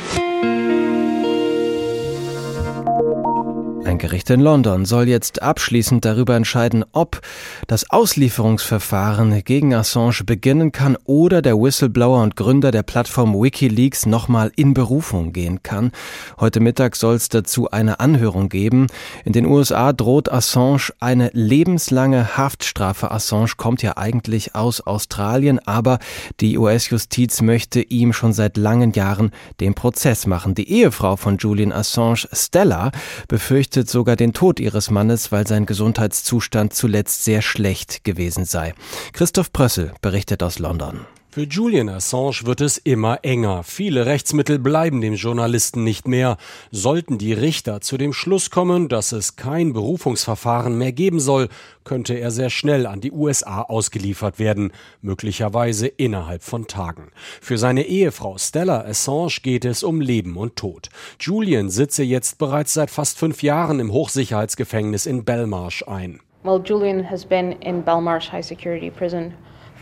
Gericht 4.04 4.30
in 4.32 4.42
London 4.42 4.84
soll 4.84 5.08
jetzt 5.08 5.42
abschließend 5.42 6.04
darüber 6.04 6.36
entscheiden, 6.36 6.84
ob 6.92 7.22
das 7.68 7.90
Auslieferungsverfahren 7.90 9.46
gegen 9.46 9.74
Assange 9.74 10.26
beginnen 10.26 10.74
kann 10.74 10.98
oder 11.06 11.42
der 11.42 11.56
Whistleblower 11.56 12.22
und 12.22 12.36
Gründer 12.36 12.72
der 12.72 12.84
Plattform 12.84 13.34
Wikileaks 13.34 14.06
nochmal 14.06 14.52
in 14.58 14.74
Berufung 14.74 15.32
gehen 15.32 15.64
kann. 15.64 15.94
Heute 16.38 16.60
Mittag 16.60 16.98
soll 16.98 17.16
es 17.16 17.30
dazu 17.30 17.72
eine 17.72 18.02
Anhörung 18.02 18.50
geben. 18.50 18.88
In 19.24 19.32
den 19.32 19.46
USA 19.46 19.94
droht 19.94 20.30
Assange 20.30 20.90
eine 21.00 21.30
lebenslange 21.32 22.36
Haftstrafe. 22.36 23.10
Assange 23.10 23.52
kommt 23.56 23.84
ja 23.84 23.96
eigentlich 23.96 24.54
aus 24.54 24.82
Australien, 24.82 25.60
aber 25.60 26.00
die 26.42 26.58
US-Justiz 26.58 27.42
möchte 27.42 27.80
ihm 27.80 28.12
schon 28.12 28.34
seit 28.34 28.58
langen 28.58 28.92
Jahren 28.92 29.32
den 29.62 29.76
Prozess 29.76 30.28
machen. 30.28 30.56
Die 30.56 30.70
Ehefrau 30.70 31.16
von 31.16 31.38
Julian 31.38 31.72
Assange, 31.72 32.28
Stella, 32.34 32.92
befürchtet, 33.30 33.93
sogar 33.94 34.18
den 34.18 34.34
Tod 34.34 34.60
ihres 34.60 34.92
Mannes, 34.92 35.32
weil 35.32 35.48
sein 35.48 35.66
Gesundheitszustand 35.66 36.74
zuletzt 36.74 37.24
sehr 37.24 37.42
schlecht 37.42 38.04
gewesen 38.04 38.44
sei. 38.44 38.74
Christoph 39.14 39.54
Prössel 39.54 39.94
berichtet 40.02 40.44
aus 40.44 40.60
London. 40.60 41.06
Für 41.34 41.48
Julian 41.48 41.90
Assange 41.90 42.42
wird 42.44 42.62
es 42.62 42.78
immer 42.78 43.24
enger. 43.24 43.64
Viele 43.64 44.06
Rechtsmittel 44.06 44.60
bleiben 44.60 45.02
dem 45.02 45.16
Journalisten 45.16 45.84
nicht 45.84 46.08
mehr. 46.08 46.38
Sollten 46.70 47.18
die 47.18 47.34
Richter 47.34 47.82
zu 47.82 47.98
dem 47.98 48.14
Schluss 48.14 48.52
kommen, 48.52 48.88
dass 48.88 49.14
es 49.14 49.36
kein 49.36 49.74
Berufungsverfahren 49.74 50.78
mehr 50.78 50.92
geben 50.92 51.20
soll, 51.20 51.50
könnte 51.86 52.14
er 52.14 52.30
sehr 52.30 52.52
schnell 52.52 52.86
an 52.86 53.02
die 53.02 53.12
USA 53.12 53.64
ausgeliefert 53.64 54.38
werden, 54.38 54.74
möglicherweise 55.02 55.88
innerhalb 55.88 56.44
von 56.44 56.68
Tagen. 56.68 57.10
Für 57.42 57.58
seine 57.58 57.88
Ehefrau 57.88 58.38
Stella 58.38 58.82
Assange 58.82 59.40
geht 59.42 59.66
es 59.66 59.82
um 59.82 60.02
Leben 60.02 60.38
und 60.38 60.56
Tod. 60.56 60.90
Julian 61.20 61.72
sitze 61.72 62.04
jetzt 62.04 62.38
bereits 62.38 62.76
seit 62.76 62.92
fast 62.92 63.18
fünf 63.18 63.42
Jahren 63.42 63.80
im 63.80 63.92
Hochsicherheitsgefängnis 63.92 65.08
in 65.08 65.26
Belmarsh 65.26 65.84
ein. 65.88 66.20
Well, 66.44 66.62
Julian 66.64 67.10
has 67.10 67.26
been 67.26 67.54
in 67.54 67.84
Belmarsh 67.84 68.32
High 68.32 68.46
Security 68.46 68.92
Prison 68.92 69.34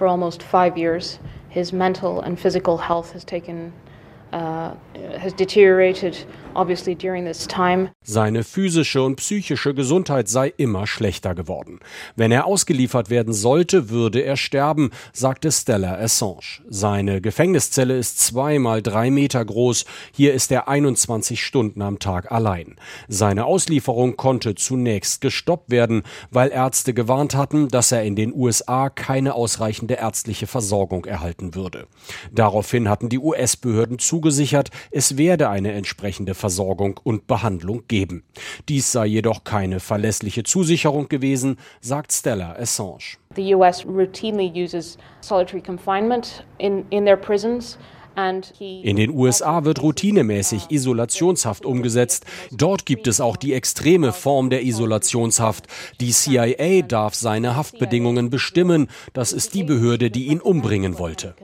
for 0.02 0.08
almost 0.08 0.42
five 0.42 0.80
years. 0.80 1.20
his 1.50 1.72
mental 1.72 2.22
and 2.22 2.40
physical 2.40 2.78
health 2.80 3.12
has 3.12 3.24
taken 3.24 3.72
uh. 4.32 4.76
Seine 8.04 8.44
physische 8.44 9.04
und 9.04 9.16
psychische 9.16 9.74
Gesundheit 9.74 10.28
sei 10.28 10.54
immer 10.58 10.86
schlechter 10.86 11.34
geworden. 11.34 11.80
Wenn 12.16 12.32
er 12.32 12.46
ausgeliefert 12.46 13.10
werden 13.10 13.34
sollte, 13.34 13.90
würde 13.90 14.22
er 14.22 14.36
sterben, 14.36 14.92
sagte 15.14 15.52
Stella 15.52 15.98
Assange. 15.98 16.62
Seine 16.68 17.22
Gefängniszelle 17.22 17.98
ist 17.98 18.20
zweimal 18.20 18.82
drei 18.82 19.12
Meter 19.12 19.44
groß. 19.44 19.86
Hier 20.12 20.34
ist 20.34 20.52
er 20.52 20.68
21 20.68 21.42
Stunden 21.42 21.82
am 21.82 22.00
Tag 22.00 22.32
allein. 22.32 22.76
Seine 23.08 23.46
Auslieferung 23.46 24.18
konnte 24.18 24.56
zunächst 24.56 25.22
gestoppt 25.22 25.70
werden, 25.72 26.04
weil 26.32 26.50
Ärzte 26.50 26.94
gewarnt 26.94 27.36
hatten, 27.36 27.70
dass 27.70 27.92
er 27.92 28.04
in 28.04 28.16
den 28.16 28.34
USA 28.34 28.90
keine 28.90 29.36
ausreichende 29.36 29.96
ärztliche 29.96 30.48
Versorgung 30.48 31.06
erhalten 31.06 31.56
würde. 31.56 31.88
Daraufhin 32.32 32.90
hatten 32.90 33.10
die 33.10 33.20
US-Behörden 33.20 34.00
zugesichert, 34.22 34.70
es 34.92 35.18
werde 35.18 35.50
eine 35.50 35.72
entsprechende 35.72 36.36
Versorgung 36.36 37.00
und 37.04 37.26
Behandlung 37.26 37.84
geben. 37.88 38.24
Dies 38.70 38.92
sei 38.92 39.08
jedoch 39.08 39.44
keine 39.44 39.80
verlässliche 39.80 40.44
Zusicherung 40.44 41.10
gewesen, 41.10 41.58
sagt 41.82 42.14
Stella 42.14 42.56
Assange. 42.56 43.18
The 43.36 43.56
US 43.56 43.84
routinely 43.86 44.52
uses 44.54 44.98
solitary 45.22 45.62
confinement 45.62 46.46
in, 46.60 46.86
in 46.92 47.06
their 47.06 47.18
prisons. 47.18 47.78
In 48.16 48.96
den 48.96 49.12
USA 49.12 49.64
wird 49.64 49.82
routinemäßig 49.82 50.70
Isolationshaft 50.70 51.66
umgesetzt. 51.66 52.26
Dort 52.52 52.86
gibt 52.86 53.08
es 53.08 53.22
auch 53.22 53.38
die 53.38 53.54
extreme 53.54 54.12
Form 54.14 54.50
der 54.50 54.64
Isolationshaft. 54.64 55.68
Die 56.00 56.12
CIA 56.12 56.82
darf 56.82 57.16
seine 57.16 57.56
Haftbedingungen 57.56 58.30
bestimmen. 58.30 58.88
Das 59.14 59.34
ist 59.34 59.54
die 59.54 59.64
Behörde, 59.64 60.12
die 60.12 60.28
ihn 60.28 60.42
umbringen 60.42 61.00
wollte. 61.00 61.36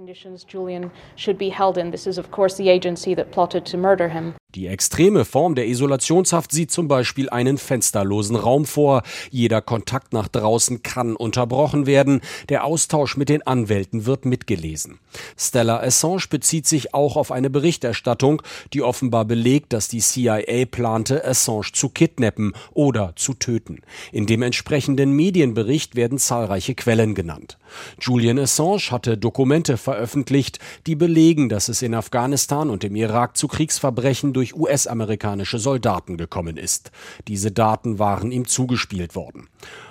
Die 4.56 4.68
extreme 4.68 5.26
Form 5.26 5.56
der 5.56 5.68
Isolationshaft 5.68 6.52
sieht 6.52 6.72
zum 6.72 6.88
Beispiel 6.88 7.30
einen 7.30 7.58
fensterlosen 7.58 8.36
Raum 8.36 8.66
vor. 8.66 9.04
Jeder 9.30 9.62
Kontakt 9.62 10.14
nach 10.14 10.28
draußen 10.30 10.82
kann 10.82 11.16
unterbrochen 11.16 11.86
werden. 11.86 12.22
Der 12.50 12.64
Austausch 12.64 13.18
mit 13.18 13.30
den 13.30 13.46
Anwälten 13.46 14.06
wird 14.06 14.26
mitgelesen. 14.26 15.00
Stella 15.38 15.82
Assange 15.82 16.24
bezieht 16.30 16.57
sich 16.66 16.94
auch 16.94 17.18
auf 17.18 17.32
eine 17.32 17.50
Berichterstattung, 17.50 18.42
die 18.74 18.82
offenbar 18.82 19.26
belegt, 19.26 19.74
dass 19.74 19.88
die 19.88 20.00
CIA 20.00 20.66
plante, 20.66 21.24
Assange 21.26 21.72
zu 21.74 21.90
kidnappen 21.90 22.54
oder 22.74 23.14
zu 23.16 23.34
töten. 23.34 23.82
In 24.12 24.26
dem 24.26 24.42
entsprechenden 24.42 25.12
Medienbericht 25.12 25.96
werden 25.96 26.18
zahlreiche 26.18 26.76
Quellen 26.76 27.16
genannt. 27.16 27.58
Julian 28.00 28.40
Assange 28.40 28.92
hatte 28.92 29.18
Dokumente 29.18 29.78
veröffentlicht, 29.78 30.60
die 30.86 30.96
belegen, 30.96 31.50
dass 31.50 31.68
es 31.68 31.82
in 31.82 31.94
Afghanistan 31.94 32.70
und 32.70 32.84
im 32.84 32.96
Irak 32.96 33.38
zu 33.38 33.48
Kriegsverbrechen 33.48 34.34
durch 34.34 34.56
US-amerikanische 34.56 35.60
Soldaten 35.60 36.18
gekommen 36.18 36.58
ist. 36.58 36.92
Diese 37.28 37.52
Daten 37.52 38.00
waren 38.00 38.32
ihm 38.32 38.48
zugespielt 38.48 39.16
worden. 39.16 39.50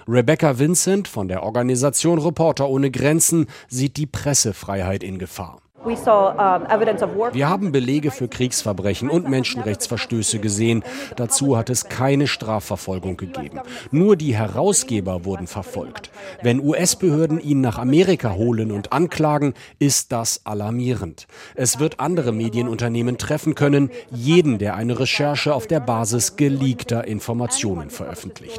Rebecca 0.08 0.58
Vincent 0.58 1.08
von 1.08 1.28
der 1.28 1.42
Organisation 1.42 2.18
Reporter 2.18 2.68
ohne 2.68 2.90
Grenzen 2.90 3.46
sieht 3.68 3.96
die 3.96 4.06
Pressefreiheit 4.06 5.02
in 5.02 5.18
Gefahr. 5.18 5.60
Wir 5.84 7.48
haben 7.48 7.70
Belege 7.70 8.10
für 8.10 8.28
Kriegsverbrechen 8.28 9.08
und 9.08 9.28
Menschenrechtsverstöße 9.28 10.38
gesehen. 10.38 10.82
Dazu 11.16 11.56
hat 11.56 11.70
es 11.70 11.88
keine 11.88 12.26
Strafverfolgung 12.26 13.16
gegeben. 13.16 13.60
Nur 13.90 14.16
die 14.16 14.34
Herausgeber 14.34 15.24
wurden 15.24 15.46
verfolgt. 15.46 16.10
Wenn 16.42 16.60
US-Behörden 16.60 17.40
ihn 17.40 17.60
nach 17.60 17.78
Amerika 17.78 18.32
holen 18.32 18.72
und 18.72 18.92
anklagen, 18.92 19.54
ist 19.78 20.12
das 20.12 20.44
alarmierend. 20.44 21.26
Es 21.54 21.78
wird 21.78 22.00
andere 22.00 22.32
Medienunternehmen 22.32 23.18
treffen 23.18 23.54
können, 23.54 23.90
jeden, 24.10 24.58
der 24.58 24.74
eine 24.74 24.98
Recherche 24.98 25.54
auf 25.54 25.66
der 25.66 25.80
Basis 25.80 26.36
geleakter 26.36 27.06
Informationen 27.06 27.90
veröffentlicht. 27.90 28.58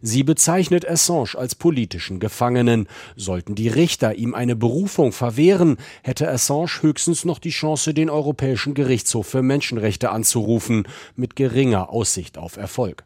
Sie 0.00 0.22
bezeichnet 0.22 0.88
Assange 0.88 1.36
als 1.36 1.54
politischen 1.54 2.20
Gefangenen. 2.20 2.86
Sollten 3.16 3.54
die 3.54 3.68
Richter 3.68 4.14
ihm 4.14 4.34
eine 4.34 4.54
Berufung 4.54 5.12
verwehren, 5.12 5.61
hätte 6.02 6.28
Assange 6.28 6.82
höchstens 6.82 7.24
noch 7.24 7.38
die 7.38 7.50
Chance, 7.50 7.94
den 7.94 8.10
Europäischen 8.10 8.74
Gerichtshof 8.74 9.26
für 9.26 9.42
Menschenrechte 9.42 10.10
anzurufen, 10.10 10.86
mit 11.16 11.36
geringer 11.36 11.90
Aussicht 11.90 12.38
auf 12.38 12.56
Erfolg. 12.56 13.04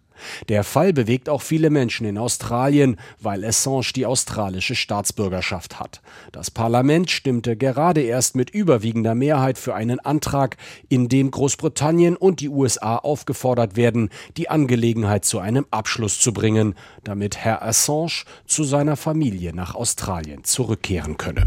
Der 0.48 0.64
Fall 0.64 0.92
bewegt 0.92 1.28
auch 1.28 1.42
viele 1.42 1.70
Menschen 1.70 2.06
in 2.06 2.18
Australien, 2.18 2.96
weil 3.20 3.44
Assange 3.44 3.92
die 3.94 4.06
australische 4.06 4.74
Staatsbürgerschaft 4.74 5.80
hat. 5.80 6.00
Das 6.32 6.50
Parlament 6.50 7.10
stimmte 7.10 7.56
gerade 7.56 8.00
erst 8.00 8.36
mit 8.36 8.50
überwiegender 8.50 9.14
Mehrheit 9.14 9.58
für 9.58 9.74
einen 9.74 10.00
Antrag, 10.00 10.56
in 10.88 11.08
dem 11.08 11.30
Großbritannien 11.30 12.16
und 12.16 12.40
die 12.40 12.48
USA 12.48 12.96
aufgefordert 12.96 13.76
werden, 13.76 14.10
die 14.36 14.48
Angelegenheit 14.48 15.24
zu 15.24 15.38
einem 15.38 15.66
Abschluss 15.70 16.18
zu 16.18 16.32
bringen, 16.32 16.74
damit 17.04 17.36
Herr 17.36 17.62
Assange 17.62 18.24
zu 18.46 18.64
seiner 18.64 18.96
Familie 18.96 19.54
nach 19.54 19.74
Australien 19.74 20.44
zurückkehren 20.44 21.16
könne. 21.16 21.46